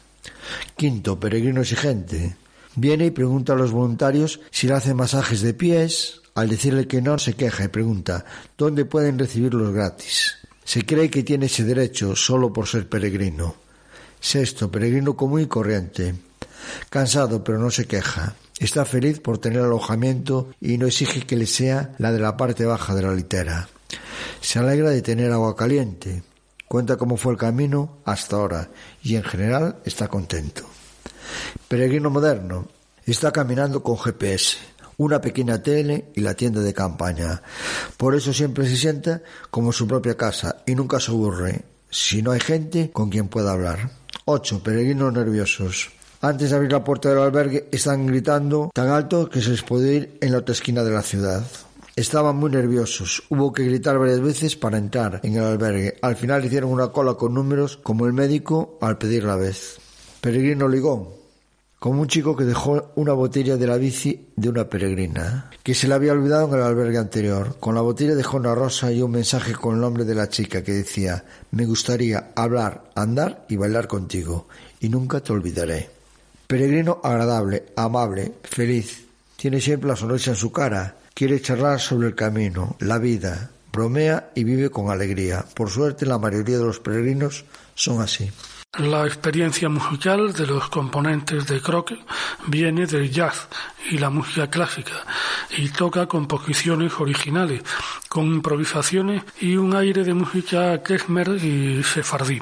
Quinto, 0.77 1.19
peregrino 1.19 1.61
exigente. 1.61 2.37
Viene 2.77 3.07
y 3.07 3.11
pregunta 3.11 3.53
a 3.53 3.57
los 3.57 3.73
voluntarios 3.73 4.41
si 4.51 4.67
le 4.67 4.75
hacen 4.75 4.97
masajes 4.97 5.43
de 5.43 5.55
pies, 5.55 6.17
Al 6.35 6.49
decirle 6.49 6.87
que 6.87 7.03
no, 7.03 7.19
se 7.19 7.35
queja 7.35 7.65
y 7.65 7.69
pregunta 7.69 8.25
dónde 8.57 8.85
pueden 8.85 9.19
recibirlos 9.19 9.73
gratis. 9.75 10.37
Se 10.65 10.87
cree 10.87 11.11
que 11.11 11.25
tiene 11.25 11.47
ese 11.47 11.65
derecho 11.65 12.15
solo 12.15 12.53
por 12.53 12.69
ser 12.69 12.89
peregrino. 12.89 13.57
Sexto, 14.21 14.71
peregrino 14.71 15.17
común 15.17 15.41
y 15.41 15.47
corriente. 15.47 16.15
Cansado, 16.89 17.43
pero 17.43 17.59
no 17.59 17.71
se 17.71 17.87
queja. 17.87 18.37
Está 18.61 18.85
feliz 18.85 19.19
por 19.19 19.39
tener 19.39 19.63
alojamiento 19.63 20.51
y 20.61 20.79
no 20.79 20.87
exige 20.87 21.27
que 21.27 21.37
le 21.37 21.47
sea 21.47 21.95
la 21.99 22.13
de 22.13 22.21
la 22.21 22.37
parte 22.37 22.65
baja 22.65 22.95
de 22.95 23.03
la 23.03 23.15
litera. 23.15 23.69
Se 24.41 24.59
alegra 24.59 24.91
de 24.91 25.03
tener 25.03 25.33
agua 25.33 25.57
caliente. 25.57 26.23
Cuenta 26.69 26.97
cómo 26.97 27.17
fue 27.17 27.33
el 27.33 27.39
camino 27.39 27.99
hasta 28.05 28.37
ahora 28.37 28.71
y 29.03 29.17
en 29.17 29.25
general 29.25 29.81
está 29.85 30.07
contento. 30.07 30.69
Peregrino 31.69 32.11
moderno. 32.11 32.69
Está 33.07 33.33
caminando 33.33 33.83
con 33.83 33.97
GPS, 33.99 34.59
una 34.99 35.21
pequeña 35.21 35.63
tele 35.63 36.13
y 36.15 36.21
la 36.21 36.35
tienda 36.35 36.61
de 36.61 36.75
campaña. 36.75 37.43
Por 37.97 38.15
eso 38.15 38.33
siempre 38.33 38.69
se 38.69 38.77
sienta 38.77 39.23
como 39.51 39.73
su 39.73 39.87
propia 39.87 40.17
casa 40.17 40.63
y 40.67 40.75
nunca 40.75 41.01
se 41.01 41.11
aburre 41.11 41.65
si 41.91 42.23
no 42.23 42.31
hay 42.33 42.41
gente 42.41 42.91
con 42.93 43.11
quien 43.11 43.29
pueda 43.29 43.53
hablar. 43.53 43.91
8. 44.27 44.63
Peregrinos 44.63 45.13
nerviosos. 45.13 45.91
Antes 46.21 46.51
de 46.51 46.57
abrir 46.57 46.71
la 46.71 46.85
puerta 46.85 47.09
del 47.09 47.19
albergue 47.19 47.69
están 47.73 48.07
gritando 48.07 48.71
tan 48.75 48.89
alto 48.89 49.31
que 49.31 49.41
se 49.41 49.51
les 49.51 49.63
puede 49.63 49.95
ir 49.95 50.19
en 50.21 50.33
la 50.33 50.39
otra 50.39 50.53
esquina 50.53 50.85
de 50.85 50.91
la 50.91 51.03
ciudad. 51.03 51.45
Estaban 51.97 52.37
muy 52.37 52.51
nerviosos. 52.51 53.23
Hubo 53.31 53.53
que 53.53 53.65
gritar 53.65 53.99
varias 53.99 54.21
veces 54.21 54.55
para 54.55 54.79
entrar 54.79 55.21
en 55.23 55.37
el 55.37 55.45
albergue. 55.45 55.99
Al 56.03 56.17
final 56.17 56.45
hicieron 56.45 56.71
una 56.71 56.89
cola 56.89 57.15
con 57.15 57.35
números 57.35 57.79
como 57.83 58.07
el 58.07 58.13
médico 58.13 58.79
al 58.81 58.99
pedir 58.99 59.25
la 59.25 59.37
vez. 59.37 59.79
Peregrino 60.21 60.69
ligón. 60.69 61.20
Como 61.81 62.03
un 62.03 62.09
chico 62.09 62.37
que 62.37 62.45
dejó 62.45 62.93
una 62.97 63.15
botella 63.15 63.57
de 63.57 63.67
la 63.67 63.79
bici 63.79 64.27
de 64.37 64.51
una 64.51 64.69
peregrina, 64.69 65.51
que 65.63 65.75
se 65.75 65.89
la 65.89 65.95
había 65.95 66.13
olvidado 66.13 66.49
en 66.49 66.61
el 66.61 66.67
albergue 66.67 66.99
anterior. 66.99 67.57
Con 67.59 67.75
la 67.75 67.81
botella 67.81 68.15
dejó 68.15 68.37
una 68.37 68.55
rosa 68.55 68.93
y 68.93 69.01
un 69.01 69.13
mensaje 69.13 69.55
con 69.55 69.77
el 69.77 69.81
nombre 69.81 70.05
de 70.05 70.15
la 70.15 70.29
chica 70.29 70.63
que 70.63 70.73
decía, 70.73 71.25
me 71.53 71.65
gustaría 71.65 72.33
hablar, 72.37 72.91
andar 72.95 73.47
y 73.49 73.57
bailar 73.57 73.89
contigo, 73.89 74.47
y 74.79 74.91
nunca 74.91 75.21
te 75.21 75.33
olvidaré. 75.33 75.89
Peregrino 76.47 77.01
agradable, 77.03 77.65
amable, 77.77 78.31
feliz. 78.43 79.07
Tiene 79.37 79.59
siempre 79.59 79.89
la 79.89 79.97
sonrisa 79.97 80.33
en 80.33 80.37
su 80.37 80.53
cara. 80.53 80.97
Quiere 81.15 81.41
charlar 81.41 81.81
sobre 81.81 82.09
el 82.09 82.15
camino, 82.15 82.77
la 82.81 82.99
vida. 82.99 83.53
Bromea 83.73 84.33
y 84.35 84.45
vive 84.45 84.69
con 84.69 84.91
alegría. 84.91 85.47
Por 85.55 85.71
suerte, 85.71 86.05
la 86.05 86.19
mayoría 86.19 86.59
de 86.59 86.65
los 86.65 86.79
peregrinos 86.79 87.47
son 87.75 88.03
así. 88.03 88.31
La 88.79 89.05
experiencia 89.05 89.69
musical 89.69 90.33
de 90.33 90.47
los 90.47 90.69
componentes 90.69 91.49
de 91.49 91.61
Croque 91.61 91.99
viene 92.47 92.87
del 92.87 93.11
jazz 93.11 93.49
y 93.91 93.99
la 93.99 94.11
música 94.11 94.49
clásica 94.49 95.05
y 95.57 95.71
toca 95.71 96.07
composiciones 96.07 96.93
originales, 97.01 97.63
con 98.09 98.27
improvisaciones 98.27 99.25
y 99.41 99.57
un 99.57 99.75
aire 99.75 100.05
de 100.05 100.15
música 100.15 100.83
klezmer 100.85 101.31
y 101.45 101.83
sefardí. 101.83 102.41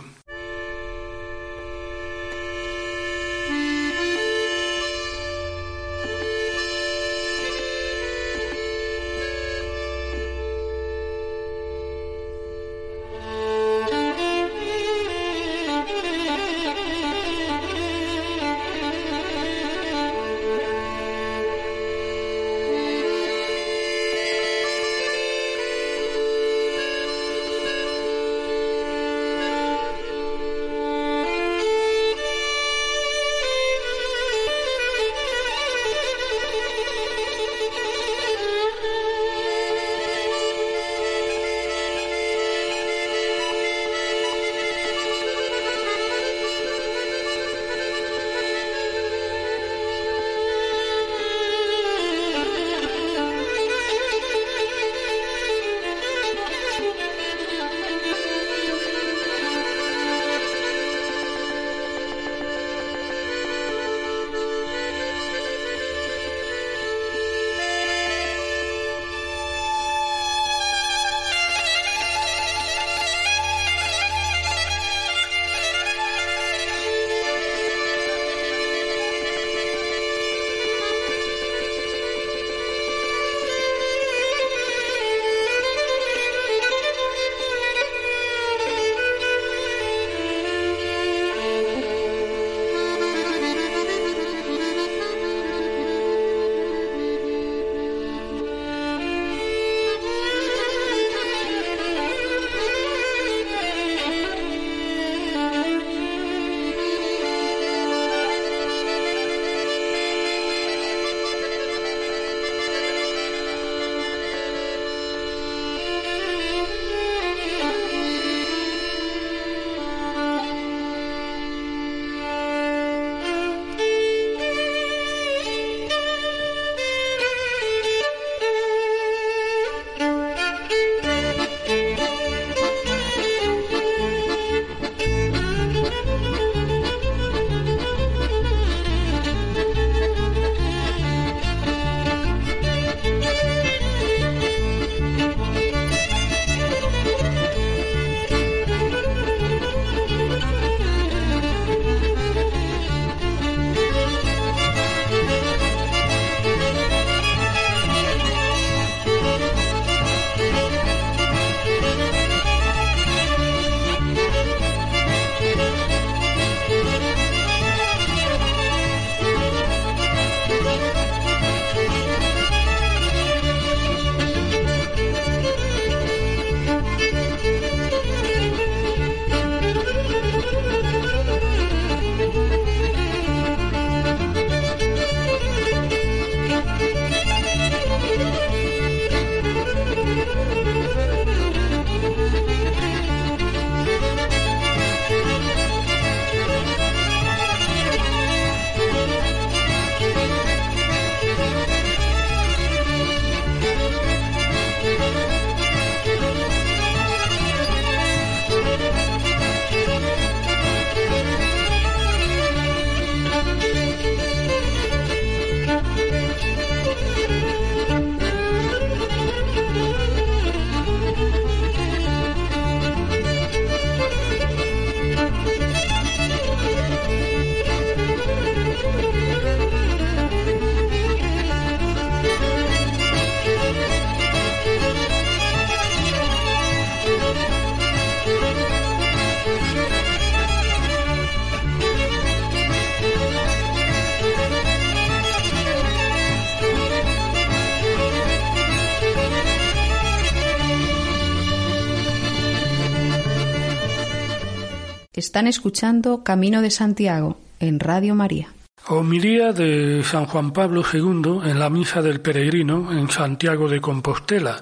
Están 255.38 255.46
escuchando 255.46 256.24
Camino 256.24 256.62
de 256.62 256.70
Santiago 256.72 257.38
en 257.60 257.78
Radio 257.78 258.16
María. 258.16 258.48
Homilía 258.88 259.52
de 259.52 260.02
San 260.02 260.26
Juan 260.26 260.52
Pablo 260.52 260.82
II 260.92 261.48
en 261.48 261.60
la 261.60 261.70
Misa 261.70 262.02
del 262.02 262.20
Peregrino 262.20 262.90
en 262.90 263.08
Santiago 263.08 263.68
de 263.68 263.80
Compostela, 263.80 264.60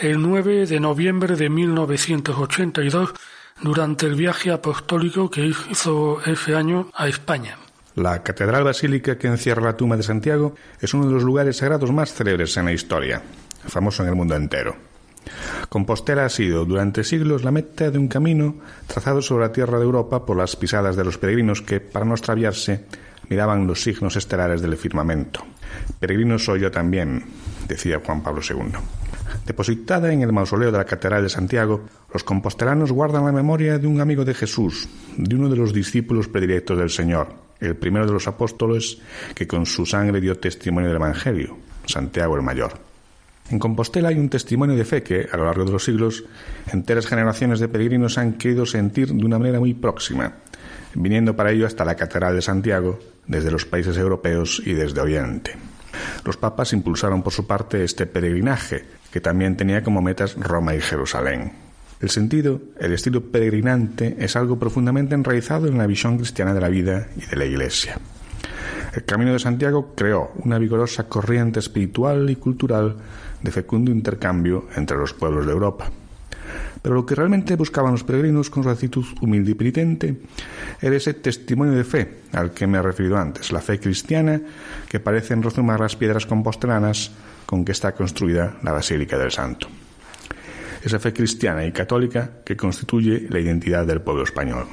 el 0.00 0.20
9 0.20 0.66
de 0.66 0.80
noviembre 0.80 1.36
de 1.36 1.48
1982, 1.48 3.12
durante 3.62 4.06
el 4.06 4.16
viaje 4.16 4.50
apostólico 4.50 5.30
que 5.30 5.46
hizo 5.46 6.20
ese 6.26 6.56
año 6.56 6.90
a 6.92 7.06
España. 7.06 7.56
La 7.94 8.20
Catedral 8.24 8.64
Basílica 8.64 9.16
que 9.16 9.28
encierra 9.28 9.62
la 9.62 9.76
tumba 9.76 9.96
de 9.96 10.02
Santiago 10.02 10.56
es 10.80 10.92
uno 10.92 11.06
de 11.06 11.12
los 11.12 11.22
lugares 11.22 11.58
sagrados 11.58 11.92
más 11.92 12.12
célebres 12.12 12.56
en 12.56 12.64
la 12.64 12.72
historia, 12.72 13.22
famoso 13.68 14.02
en 14.02 14.08
el 14.08 14.16
mundo 14.16 14.34
entero. 14.34 14.89
Compostela 15.68 16.24
ha 16.24 16.28
sido 16.28 16.64
durante 16.64 17.04
siglos 17.04 17.44
la 17.44 17.50
meta 17.50 17.90
de 17.90 17.98
un 17.98 18.08
camino 18.08 18.56
trazado 18.86 19.22
sobre 19.22 19.46
la 19.46 19.52
tierra 19.52 19.78
de 19.78 19.84
Europa 19.84 20.26
por 20.26 20.36
las 20.36 20.56
pisadas 20.56 20.96
de 20.96 21.04
los 21.04 21.18
peregrinos 21.18 21.62
que, 21.62 21.80
para 21.80 22.04
no 22.04 22.14
extraviarse, 22.14 22.84
miraban 23.28 23.66
los 23.66 23.82
signos 23.82 24.16
estelares 24.16 24.60
del 24.60 24.76
firmamento. 24.76 25.44
Peregrino 25.98 26.38
soy 26.38 26.60
yo 26.60 26.70
también, 26.70 27.24
decía 27.68 28.00
Juan 28.04 28.22
Pablo 28.22 28.42
II. 28.48 28.72
Depositada 29.46 30.12
en 30.12 30.22
el 30.22 30.32
mausoleo 30.32 30.72
de 30.72 30.78
la 30.78 30.84
Catedral 30.84 31.22
de 31.22 31.28
Santiago, 31.28 31.82
los 32.12 32.24
compostelanos 32.24 32.92
guardan 32.92 33.24
la 33.24 33.32
memoria 33.32 33.78
de 33.78 33.86
un 33.86 34.00
amigo 34.00 34.24
de 34.24 34.34
Jesús, 34.34 34.88
de 35.16 35.36
uno 35.36 35.48
de 35.48 35.56
los 35.56 35.72
discípulos 35.72 36.28
predilectos 36.28 36.76
del 36.78 36.90
Señor, 36.90 37.28
el 37.60 37.76
primero 37.76 38.06
de 38.06 38.12
los 38.12 38.26
apóstoles 38.26 38.98
que 39.34 39.46
con 39.46 39.66
su 39.66 39.86
sangre 39.86 40.20
dio 40.20 40.38
testimonio 40.38 40.88
del 40.88 40.96
Evangelio, 40.96 41.56
Santiago 41.86 42.36
el 42.36 42.42
Mayor. 42.42 42.89
En 43.50 43.58
Compostela 43.58 44.10
hay 44.10 44.18
un 44.18 44.28
testimonio 44.28 44.76
de 44.76 44.84
fe 44.84 45.02
que, 45.02 45.28
a 45.30 45.36
lo 45.36 45.44
largo 45.44 45.64
de 45.64 45.72
los 45.72 45.84
siglos, 45.84 46.24
enteras 46.72 47.06
generaciones 47.06 47.58
de 47.58 47.68
peregrinos 47.68 48.16
han 48.16 48.34
querido 48.34 48.64
sentir 48.64 49.12
de 49.12 49.24
una 49.24 49.40
manera 49.40 49.58
muy 49.58 49.74
próxima, 49.74 50.34
viniendo 50.94 51.34
para 51.34 51.50
ello 51.50 51.66
hasta 51.66 51.84
la 51.84 51.96
Catedral 51.96 52.36
de 52.36 52.42
Santiago, 52.42 53.00
desde 53.26 53.50
los 53.50 53.66
países 53.66 53.96
europeos 53.96 54.62
y 54.64 54.74
desde 54.74 55.00
Oriente. 55.00 55.56
Los 56.24 56.36
papas 56.36 56.72
impulsaron 56.72 57.22
por 57.24 57.32
su 57.32 57.48
parte 57.48 57.82
este 57.82 58.06
peregrinaje, 58.06 58.84
que 59.10 59.20
también 59.20 59.56
tenía 59.56 59.82
como 59.82 60.00
metas 60.00 60.36
Roma 60.36 60.76
y 60.76 60.80
Jerusalén. 60.80 61.52
El 62.00 62.08
sentido, 62.08 62.60
el 62.78 62.92
estilo 62.92 63.32
peregrinante, 63.32 64.16
es 64.20 64.36
algo 64.36 64.60
profundamente 64.60 65.16
enraizado 65.16 65.66
en 65.66 65.76
la 65.76 65.88
visión 65.88 66.16
cristiana 66.16 66.54
de 66.54 66.60
la 66.60 66.68
vida 66.68 67.08
y 67.16 67.26
de 67.26 67.36
la 67.36 67.44
Iglesia. 67.44 67.98
El 68.94 69.04
Camino 69.04 69.32
de 69.32 69.38
Santiago 69.38 69.92
creó 69.94 70.32
una 70.36 70.58
vigorosa 70.58 71.08
corriente 71.08 71.60
espiritual 71.60 72.28
y 72.30 72.36
cultural 72.36 72.96
de 73.42 73.50
fecundo 73.50 73.90
intercambio 73.90 74.68
entre 74.76 74.96
los 74.96 75.14
pueblos 75.14 75.46
de 75.46 75.52
Europa. 75.52 75.90
Pero 76.82 76.94
lo 76.94 77.04
que 77.04 77.14
realmente 77.14 77.56
buscaban 77.56 77.92
los 77.92 78.04
peregrinos 78.04 78.48
con 78.48 78.62
su 78.62 78.70
actitud 78.70 79.04
humilde 79.20 79.50
y 79.50 79.54
penitente 79.54 80.16
era 80.80 80.96
ese 80.96 81.14
testimonio 81.14 81.74
de 81.74 81.84
fe 81.84 82.22
al 82.32 82.52
que 82.52 82.66
me 82.66 82.78
he 82.78 82.82
referido 82.82 83.18
antes, 83.18 83.52
la 83.52 83.60
fe 83.60 83.78
cristiana 83.78 84.40
que 84.88 85.00
parece 85.00 85.34
resumar 85.36 85.80
las 85.80 85.96
piedras 85.96 86.26
compostelanas 86.26 87.12
con 87.46 87.64
que 87.64 87.72
está 87.72 87.92
construida 87.92 88.56
la 88.62 88.72
Basílica 88.72 89.18
del 89.18 89.30
Santo 89.30 89.68
esa 90.82 90.98
fe 90.98 91.12
cristiana 91.12 91.64
y 91.66 91.72
católica 91.72 92.30
que 92.44 92.56
constituye 92.56 93.26
la 93.28 93.40
identidad 93.40 93.86
del 93.86 94.00
pueblo 94.00 94.24
español. 94.24 94.66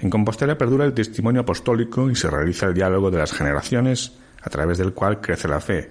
En 0.00 0.10
Compostela 0.10 0.56
perdura 0.56 0.84
el 0.84 0.94
testimonio 0.94 1.42
apostólico 1.42 2.10
y 2.10 2.16
se 2.16 2.30
realiza 2.30 2.66
el 2.66 2.74
diálogo 2.74 3.10
de 3.10 3.18
las 3.18 3.32
generaciones 3.32 4.12
a 4.42 4.48
través 4.48 4.78
del 4.78 4.92
cual 4.94 5.20
crece 5.20 5.48
la 5.48 5.60
fe, 5.60 5.90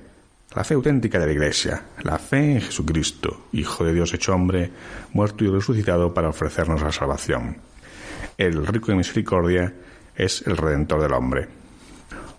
la 0.55 0.63
fe 0.63 0.73
auténtica 0.73 1.19
de 1.19 1.27
la 1.27 1.31
Iglesia, 1.31 1.83
la 2.01 2.17
fe 2.17 2.53
en 2.53 2.61
Jesucristo, 2.61 3.45
Hijo 3.51 3.83
de 3.85 3.93
Dios 3.93 4.13
hecho 4.13 4.33
hombre, 4.33 4.71
muerto 5.13 5.43
y 5.43 5.49
resucitado 5.49 6.13
para 6.13 6.29
ofrecernos 6.29 6.81
la 6.81 6.91
salvación. 6.91 7.57
El 8.37 8.65
rico 8.65 8.91
en 8.91 8.97
misericordia 8.97 9.73
es 10.15 10.43
el 10.47 10.57
Redentor 10.57 11.01
del 11.01 11.13
hombre. 11.13 11.47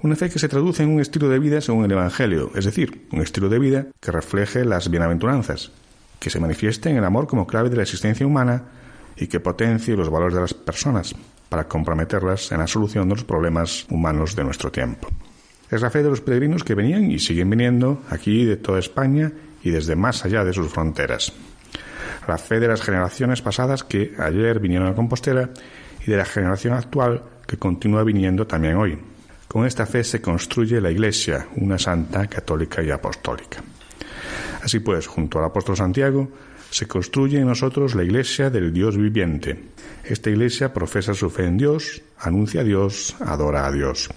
Una 0.02 0.16
fe 0.16 0.28
que 0.28 0.38
se 0.38 0.48
traduce 0.48 0.82
en 0.82 0.90
un 0.90 1.00
estilo 1.00 1.28
de 1.28 1.38
vida 1.38 1.60
según 1.60 1.84
el 1.84 1.92
Evangelio, 1.92 2.50
es 2.54 2.64
decir, 2.64 3.06
un 3.12 3.20
estilo 3.20 3.48
de 3.48 3.58
vida 3.58 3.86
que 4.00 4.10
refleje 4.10 4.64
las 4.64 4.90
bienaventuranzas, 4.90 5.70
que 6.18 6.30
se 6.30 6.40
manifieste 6.40 6.90
en 6.90 6.96
el 6.96 7.04
amor 7.04 7.28
como 7.28 7.46
clave 7.46 7.70
de 7.70 7.76
la 7.76 7.82
existencia 7.82 8.26
humana 8.26 8.64
y 9.16 9.28
que 9.28 9.40
potencie 9.40 9.96
los 9.96 10.10
valores 10.10 10.34
de 10.34 10.40
las 10.40 10.54
personas 10.54 11.14
para 11.48 11.68
comprometerlas 11.68 12.50
en 12.50 12.58
la 12.58 12.66
solución 12.66 13.08
de 13.08 13.14
los 13.16 13.24
problemas 13.24 13.86
humanos 13.90 14.34
de 14.34 14.44
nuestro 14.44 14.72
tiempo. 14.72 15.08
Es 15.70 15.82
la 15.82 15.90
fe 15.90 16.02
de 16.02 16.10
los 16.10 16.20
peregrinos 16.20 16.64
que 16.64 16.74
venían 16.74 17.10
y 17.10 17.18
siguen 17.18 17.50
viniendo 17.50 18.02
aquí 18.10 18.44
de 18.44 18.56
toda 18.56 18.78
España 18.78 19.32
y 19.62 19.70
desde 19.70 19.94
más 19.94 20.24
allá 20.24 20.44
de 20.44 20.52
sus 20.52 20.70
fronteras. 20.72 21.32
La 22.26 22.38
fe 22.38 22.60
de 22.60 22.68
las 22.68 22.82
generaciones 22.82 23.40
pasadas 23.42 23.84
que 23.84 24.14
ayer 24.18 24.58
vinieron 24.58 24.88
a 24.88 24.94
Compostela 24.94 25.50
y 26.04 26.10
de 26.10 26.16
la 26.16 26.24
generación 26.24 26.74
actual 26.74 27.22
que 27.46 27.56
continúa 27.56 28.04
viniendo 28.04 28.46
también 28.46 28.76
hoy. 28.76 28.98
Con 29.46 29.66
esta 29.66 29.86
fe 29.86 30.04
se 30.04 30.20
construye 30.20 30.80
la 30.80 30.90
Iglesia, 30.90 31.46
una 31.56 31.78
santa, 31.78 32.26
católica 32.26 32.82
y 32.82 32.90
apostólica. 32.90 33.62
Así 34.62 34.80
pues, 34.80 35.06
junto 35.06 35.38
al 35.38 35.46
apóstol 35.46 35.76
Santiago, 35.76 36.28
se 36.70 36.86
construye 36.86 37.40
en 37.40 37.46
nosotros 37.46 37.94
la 37.94 38.04
iglesia 38.04 38.48
del 38.48 38.72
Dios 38.72 38.96
viviente. 38.96 39.58
Esta 40.04 40.30
iglesia 40.30 40.72
profesa 40.72 41.14
su 41.14 41.30
fe 41.30 41.46
en 41.46 41.58
Dios, 41.58 42.02
anuncia 42.18 42.60
a 42.60 42.64
Dios, 42.64 43.16
adora 43.20 43.66
a 43.66 43.72
Dios. 43.72 44.08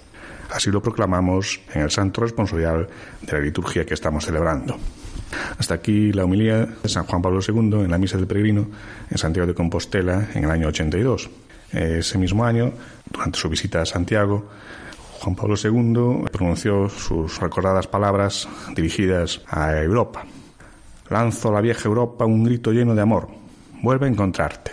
Así 0.54 0.70
lo 0.70 0.80
proclamamos 0.80 1.60
en 1.74 1.82
el 1.82 1.90
santo 1.90 2.20
responsorial 2.20 2.86
de 3.22 3.32
la 3.32 3.40
liturgia 3.40 3.84
que 3.84 3.94
estamos 3.94 4.24
celebrando. 4.24 4.78
Hasta 5.58 5.74
aquí 5.74 6.12
la 6.12 6.22
homilía 6.22 6.64
de 6.64 6.88
San 6.88 7.06
Juan 7.06 7.20
Pablo 7.20 7.40
II 7.40 7.82
en 7.82 7.90
la 7.90 7.98
Misa 7.98 8.16
del 8.16 8.28
Peregrino 8.28 8.68
en 9.10 9.18
Santiago 9.18 9.48
de 9.48 9.54
Compostela 9.54 10.28
en 10.32 10.44
el 10.44 10.50
año 10.52 10.68
82. 10.68 11.28
Ese 11.72 12.18
mismo 12.18 12.44
año, 12.44 12.72
durante 13.10 13.36
su 13.36 13.48
visita 13.48 13.82
a 13.82 13.84
Santiago, 13.84 14.48
Juan 15.18 15.34
Pablo 15.34 15.56
II 15.56 16.30
pronunció 16.30 16.88
sus 16.88 17.40
recordadas 17.40 17.88
palabras 17.88 18.48
dirigidas 18.76 19.40
a 19.48 19.76
Europa. 19.82 20.24
Lanzo 21.10 21.48
a 21.48 21.54
la 21.54 21.62
vieja 21.62 21.88
Europa 21.88 22.26
un 22.26 22.44
grito 22.44 22.70
lleno 22.70 22.94
de 22.94 23.02
amor. 23.02 23.26
Vuelve 23.82 24.06
a 24.06 24.08
encontrarte. 24.08 24.70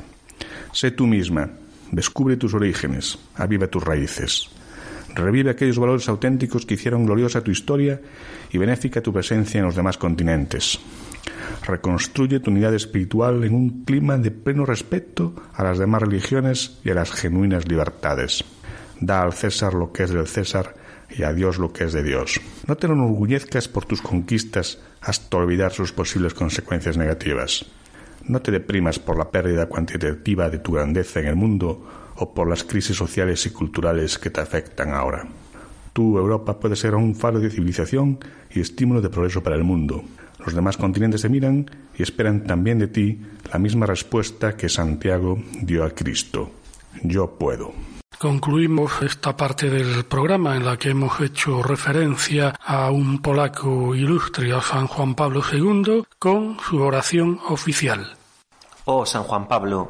Sé 0.73 0.91
tú 0.91 1.07
misma. 1.07 1.49
Descubre 1.91 2.37
tus 2.37 2.53
orígenes. 2.53 3.17
Aviva 3.33 3.65
tus 3.65 3.83
raíces. 3.83 4.60
Revive 5.15 5.51
aquellos 5.51 5.79
valores 5.79 6.07
auténticos 6.07 6.65
que 6.65 6.75
hicieron 6.75 7.05
gloriosa 7.05 7.43
tu 7.43 7.51
historia 7.51 8.01
y 8.51 8.57
benéfica 8.57 9.01
tu 9.01 9.11
presencia 9.11 9.59
en 9.59 9.65
los 9.65 9.75
demás 9.75 9.97
continentes. 9.97 10.79
Reconstruye 11.65 12.39
tu 12.39 12.49
unidad 12.51 12.73
espiritual 12.73 13.43
en 13.43 13.53
un 13.53 13.83
clima 13.83 14.17
de 14.17 14.31
pleno 14.31 14.65
respeto 14.65 15.33
a 15.53 15.63
las 15.63 15.77
demás 15.77 16.01
religiones 16.01 16.79
y 16.83 16.89
a 16.89 16.95
las 16.95 17.11
genuinas 17.11 17.67
libertades. 17.67 18.43
Da 18.99 19.21
al 19.21 19.33
César 19.33 19.73
lo 19.73 19.91
que 19.91 20.03
es 20.03 20.11
del 20.11 20.27
César 20.27 20.75
y 21.09 21.23
a 21.23 21.33
Dios 21.33 21.57
lo 21.57 21.73
que 21.73 21.83
es 21.83 21.93
de 21.93 22.03
Dios. 22.03 22.39
No 22.67 22.77
te 22.77 22.87
enorgullezcas 22.87 23.67
por 23.67 23.85
tus 23.85 24.01
conquistas 24.01 24.79
hasta 25.01 25.37
olvidar 25.37 25.73
sus 25.73 25.91
posibles 25.91 26.33
consecuencias 26.33 26.97
negativas. 26.97 27.65
No 28.27 28.41
te 28.41 28.51
deprimas 28.51 28.99
por 28.99 29.17
la 29.17 29.29
pérdida 29.29 29.67
cuantitativa 29.67 30.49
de 30.49 30.59
tu 30.59 30.73
grandeza 30.73 31.19
en 31.19 31.27
el 31.27 31.35
mundo 31.35 32.00
o 32.21 32.35
por 32.35 32.47
las 32.47 32.63
crisis 32.63 32.95
sociales 32.95 33.47
y 33.47 33.49
culturales 33.49 34.19
que 34.19 34.29
te 34.29 34.41
afectan 34.41 34.93
ahora. 34.93 35.27
Tú, 35.91 36.19
Europa, 36.19 36.59
puedes 36.59 36.79
ser 36.79 36.93
un 36.93 37.15
faro 37.15 37.39
de 37.39 37.49
civilización 37.49 38.19
y 38.51 38.59
estímulo 38.59 39.01
de 39.01 39.09
progreso 39.09 39.41
para 39.41 39.55
el 39.55 39.63
mundo. 39.63 40.03
Los 40.45 40.53
demás 40.53 40.77
continentes 40.77 41.23
te 41.23 41.29
miran 41.29 41.69
y 41.97 42.03
esperan 42.03 42.43
también 42.43 42.77
de 42.77 42.87
ti 42.87 43.19
la 43.51 43.57
misma 43.57 43.87
respuesta 43.87 44.55
que 44.55 44.69
Santiago 44.69 45.39
dio 45.61 45.83
a 45.83 45.89
Cristo. 45.89 46.51
Yo 47.03 47.31
puedo. 47.39 47.73
Concluimos 48.19 49.01
esta 49.01 49.35
parte 49.35 49.71
del 49.71 50.05
programa 50.05 50.55
en 50.55 50.63
la 50.63 50.77
que 50.77 50.89
hemos 50.89 51.19
hecho 51.21 51.63
referencia 51.63 52.53
a 52.63 52.91
un 52.91 53.19
polaco 53.19 53.95
ilustre, 53.95 54.53
a 54.53 54.61
San 54.61 54.85
Juan 54.85 55.15
Pablo 55.15 55.41
II, 55.51 56.03
con 56.19 56.59
su 56.59 56.83
oración 56.83 57.39
oficial. 57.49 58.15
Oh 58.85 59.07
San 59.07 59.23
Juan 59.23 59.47
Pablo, 59.47 59.89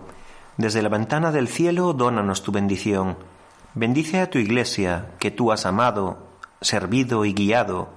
desde 0.61 0.83
la 0.83 0.89
ventana 0.89 1.31
del 1.31 1.47
cielo 1.47 1.93
dónanos 1.93 2.43
tu 2.43 2.51
bendición. 2.51 3.17
Bendice 3.73 4.21
a 4.21 4.29
tu 4.29 4.37
iglesia, 4.37 5.07
que 5.17 5.31
tú 5.31 5.51
has 5.51 5.65
amado, 5.65 6.19
servido 6.61 7.25
y 7.25 7.33
guiado, 7.33 7.89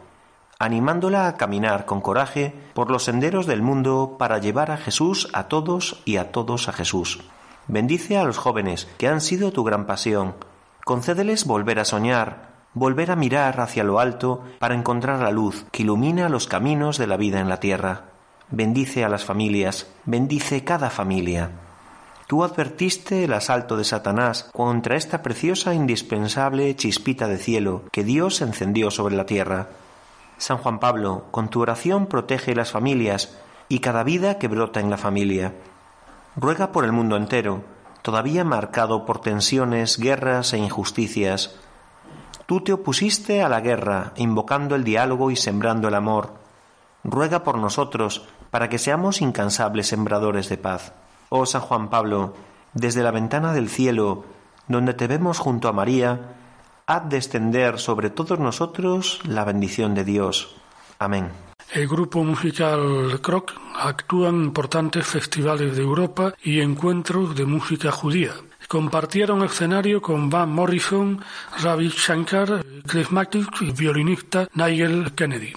animándola 0.59 1.29
a 1.29 1.37
caminar 1.37 1.85
con 1.85 2.01
coraje 2.01 2.55
por 2.73 2.91
los 2.91 3.05
senderos 3.05 3.47
del 3.47 3.61
mundo 3.61 4.17
para 4.19 4.39
llevar 4.39 4.71
a 4.71 4.79
Jesús 4.79 5.29
a 5.35 5.49
todos 5.49 6.01
y 6.07 6.17
a 6.17 6.33
todos 6.33 6.69
a 6.69 6.73
Jesús. 6.73 7.21
Bendice 7.69 8.17
a 8.17 8.25
los 8.25 8.39
jóvenes, 8.39 8.89
que 8.97 9.09
han 9.09 9.21
sido 9.21 9.53
tu 9.53 9.63
gran 9.63 9.85
pasión. 9.87 10.35
Concédeles 10.85 11.47
volver 11.47 11.81
a 11.81 11.85
soñar, 11.85 12.49
volver 12.73 13.11
a 13.11 13.17
mirar 13.17 13.61
hacia 13.61 13.85
lo 13.85 14.01
alto 14.01 14.43
para 14.59 14.75
encontrar 14.75 15.21
la 15.21 15.31
luz 15.31 15.67
que 15.71 15.83
ilumina 15.83 16.31
los 16.31 16.47
caminos 16.47 16.97
de 16.97 17.07
la 17.07 17.17
vida 17.19 17.41
en 17.41 17.49
la 17.49 17.61
tierra. 17.61 18.05
Bendice 18.51 19.05
a 19.05 19.09
las 19.09 19.25
familias, 19.25 19.91
bendice 20.05 20.65
cada 20.65 20.89
familia. 20.89 21.64
Tú 22.27 22.43
advertiste 22.43 23.25
el 23.25 23.33
asalto 23.33 23.77
de 23.77 23.85
Satanás 23.85 24.49
contra 24.53 24.97
esta 24.97 25.23
preciosa 25.23 25.73
e 25.73 25.77
indispensable 25.77 26.75
chispita 26.77 27.29
de 27.29 27.39
cielo 27.39 27.85
que 27.93 28.05
Dios 28.05 28.41
encendió 28.41 28.91
sobre 28.91 29.17
la 29.17 29.27
tierra. 29.27 29.69
San 30.39 30.59
Juan 30.59 30.81
Pablo, 30.81 31.27
con 31.31 31.49
tu 31.49 31.61
oración 31.61 32.07
protege 32.07 32.55
las 32.55 32.71
familias 32.71 33.37
y 33.69 33.81
cada 33.81 34.03
vida 34.03 34.39
que 34.39 34.49
brota 34.49 34.81
en 34.81 34.91
la 34.91 34.97
familia 34.97 35.55
ruega 36.37 36.73
por 36.73 36.85
el 36.85 36.93
mundo 36.93 37.17
entero, 37.17 37.63
todavía 38.03 38.45
marcado 38.45 39.05
por 39.05 39.21
tensiones, 39.21 39.99
guerras 39.99 40.53
e 40.53 40.59
injusticias. 40.59 41.55
Tú 42.47 42.61
te 42.61 42.73
opusiste 42.73 43.43
a 43.43 43.49
la 43.49 43.61
guerra, 43.61 44.13
invocando 44.17 44.75
el 44.75 44.85
diálogo 44.85 45.31
y 45.31 45.37
sembrando 45.37 45.89
el 45.89 45.95
amor. 45.95 46.35
Ruega 47.05 47.45
por 47.45 47.59
nosotros, 47.59 48.27
para 48.51 48.69
que 48.69 48.79
seamos 48.79 49.21
incansables 49.21 49.87
sembradores 49.87 50.49
de 50.49 50.59
paz. 50.59 50.93
Oh 51.29 51.47
San 51.47 51.63
Juan 51.63 51.91
Pablo, 51.91 52.35
desde 52.75 53.03
la 53.03 53.11
ventana 53.11 53.53
del 53.53 53.69
cielo, 53.69 54.25
donde 54.69 54.95
te 54.95 55.07
vemos 55.07 55.39
junto 55.39 55.69
a 55.69 55.73
María, 55.73 56.35
haz 56.87 57.09
descender 57.09 57.79
sobre 57.79 58.11
todos 58.11 58.39
nosotros 58.39 59.21
la 59.25 59.45
bendición 59.45 59.95
de 59.95 60.05
Dios. 60.05 60.57
Amén. 60.99 61.31
El 61.73 61.89
grupo 61.89 62.23
musical 62.23 63.21
Croc 63.21 63.53
actúa 63.75 64.29
en 64.29 64.45
importantes 64.45 65.07
festivales 65.07 65.77
de 65.77 65.83
Europa 65.83 66.35
y 66.43 66.61
encuentros 66.61 67.35
de 67.35 67.47
música 67.47 67.91
judía. 67.91 68.33
Compartieron 68.69 69.43
escenario 69.43 70.01
con 70.01 70.31
Van 70.31 70.51
Morrison, 70.51 71.21
Ravi 71.63 71.89
Shankar, 71.89 72.65
Chris 72.87 73.11
Matic 73.11 73.61
y 73.61 73.73
violinista 73.73 74.49
Nigel 74.55 75.13
Kennedy. 75.15 75.53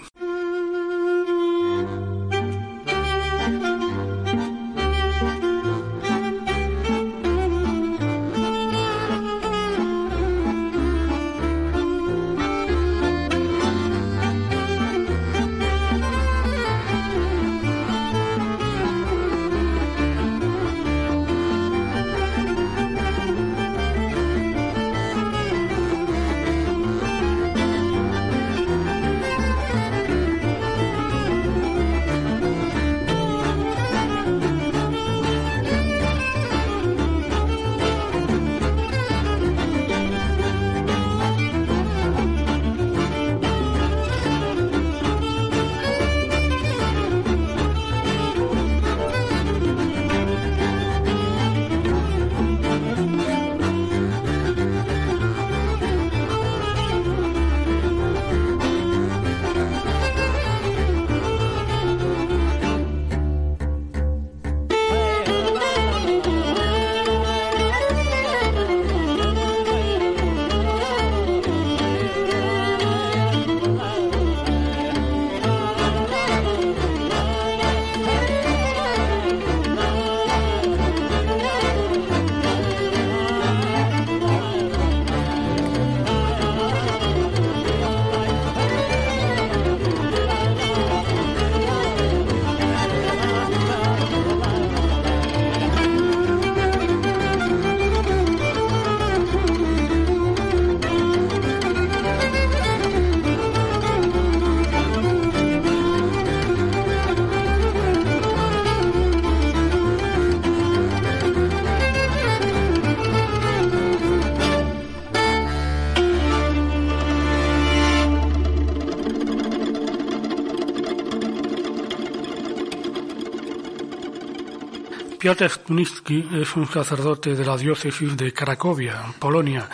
Piotr 125.27 125.59
Kunitsky 125.59 126.29
es 126.41 126.55
un 126.55 126.65
sacerdote 126.69 127.35
de 127.35 127.43
la 127.43 127.57
diócesis 127.57 128.15
de 128.15 128.31
Cracovia, 128.31 129.13
Polonia. 129.19 129.69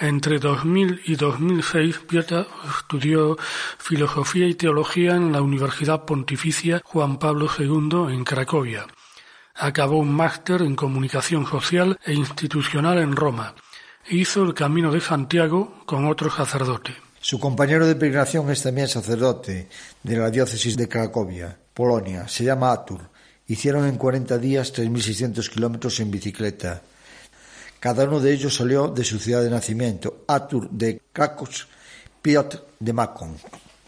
Entre 0.00 0.40
2000 0.40 1.02
y 1.04 1.14
2006, 1.14 2.00
Piotr 2.08 2.44
estudió 2.76 3.36
filosofía 3.78 4.48
y 4.48 4.54
teología 4.54 5.14
en 5.14 5.30
la 5.30 5.42
Universidad 5.42 6.04
Pontificia 6.04 6.82
Juan 6.84 7.20
Pablo 7.20 7.46
II 7.56 8.12
en 8.12 8.24
Cracovia. 8.24 8.84
Acabó 9.54 9.98
un 9.98 10.12
máster 10.12 10.62
en 10.62 10.74
comunicación 10.74 11.46
social 11.46 11.96
e 12.04 12.12
institucional 12.12 12.98
en 12.98 13.14
Roma. 13.14 13.54
Hizo 14.10 14.42
el 14.42 14.54
Camino 14.54 14.90
de 14.90 15.00
Santiago 15.00 15.84
con 15.86 16.06
otro 16.06 16.32
sacerdote. 16.32 16.96
Su 17.20 17.38
compañero 17.38 17.86
de 17.86 17.94
peregrinación 17.94 18.50
es 18.50 18.60
también 18.60 18.88
sacerdote 18.88 19.68
de 20.02 20.16
la 20.16 20.32
diócesis 20.32 20.76
de 20.76 20.88
Cracovia, 20.88 21.56
Polonia. 21.72 22.26
Se 22.26 22.42
llama 22.42 22.72
Atur 22.72 23.14
Hicieron 23.48 23.86
en 23.86 23.96
40 23.96 24.38
días 24.38 24.74
3.600 24.74 25.48
kilómetros 25.48 26.00
en 26.00 26.10
bicicleta. 26.10 26.82
Cada 27.78 28.04
uno 28.04 28.18
de 28.18 28.32
ellos 28.32 28.56
salió 28.56 28.88
de 28.88 29.04
su 29.04 29.18
ciudad 29.18 29.42
de 29.42 29.50
nacimiento, 29.50 30.24
Atur 30.26 30.68
de 30.70 31.00
Krakos, 31.12 31.68
Piotr 32.22 32.66
de 32.80 32.92
Macon. 32.92 33.36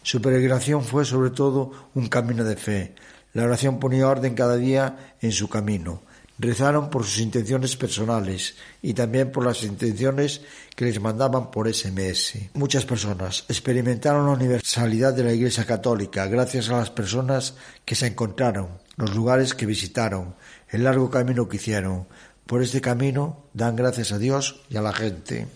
Su 0.01 0.21
peregrinación 0.21 0.83
fue 0.83 1.03
sobre 1.03 1.31
todo 1.31 1.89
un 1.93 2.07
camino 2.07 2.45
de 2.45 2.55
fe. 2.55 2.95
La 3.33 3.43
oración 3.43 3.79
ponía 3.79 4.07
orden 4.07 4.33
cada 4.33 4.55
día 4.55 5.15
en 5.21 5.33
su 5.33 5.49
camino. 5.49 6.03
Rezaron 6.37 6.89
por 6.89 7.03
sus 7.03 7.19
intenciones 7.19 7.75
personales 7.75 8.55
y 8.81 8.93
también 8.93 9.29
por 9.29 9.45
las 9.45 9.61
intenciones 9.63 10.39
que 10.73 10.85
les 10.85 11.01
mandaban 11.01 11.51
por 11.51 11.67
SMS. 11.71 12.35
Muchas 12.53 12.85
personas 12.85 13.43
experimentaron 13.49 14.25
la 14.25 14.31
universalidad 14.31 15.13
de 15.13 15.25
la 15.25 15.33
Iglesia 15.33 15.65
Católica 15.65 16.27
gracias 16.27 16.69
a 16.69 16.77
las 16.77 16.89
personas 16.91 17.55
que 17.83 17.95
se 17.95 18.07
encontraron, 18.07 18.69
los 18.99 19.15
lugares 19.15 19.53
que 19.53 19.65
visitaron, 19.65 20.35
el 20.67 20.83
largo 20.83 21.09
camino 21.09 21.47
que 21.47 21.55
hicieron. 21.55 22.07
Por 22.45 22.61
este 22.61 22.81
camino 22.81 23.45
dan 23.53 23.77
gracias 23.77 24.11
a 24.11 24.17
Dios 24.17 24.61
y 24.69 24.75
a 24.75 24.81
la 24.81 24.91
gente. 24.91 25.47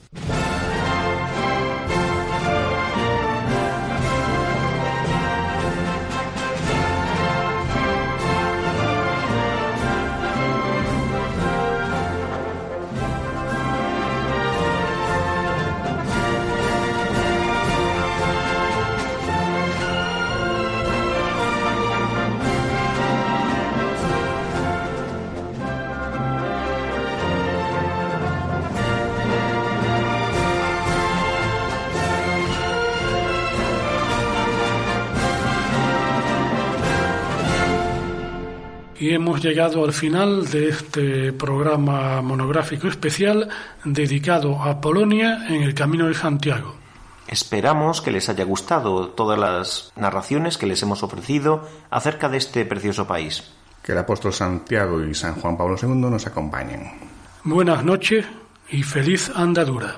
Y 39.04 39.14
hemos 39.14 39.44
llegado 39.44 39.84
al 39.84 39.92
final 39.92 40.50
de 40.50 40.70
este 40.70 41.34
programa 41.34 42.22
monográfico 42.22 42.88
especial 42.88 43.50
dedicado 43.84 44.64
a 44.64 44.80
Polonia 44.80 45.46
en 45.50 45.62
el 45.62 45.74
Camino 45.74 46.08
de 46.08 46.14
Santiago. 46.14 46.76
Esperamos 47.28 48.00
que 48.00 48.12
les 48.12 48.30
haya 48.30 48.46
gustado 48.46 49.10
todas 49.10 49.38
las 49.38 49.92
narraciones 49.98 50.58
que 50.58 50.68
les 50.68 50.82
hemos 50.84 51.04
ofrecido 51.04 51.68
acerca 51.90 52.30
de 52.30 52.38
este 52.38 52.64
precioso 52.64 53.06
país. 53.06 53.52
Que 53.84 53.92
el 53.92 53.98
apóstol 53.98 54.32
Santiago 54.32 55.04
y 55.04 55.14
San 55.14 55.36
Juan 55.36 55.58
Pablo 55.58 55.76
II 55.82 55.90
nos 55.90 56.26
acompañen. 56.26 56.90
Buenas 57.44 57.84
noches 57.84 58.26
y 58.70 58.84
feliz 58.84 59.30
andadura. 59.36 59.98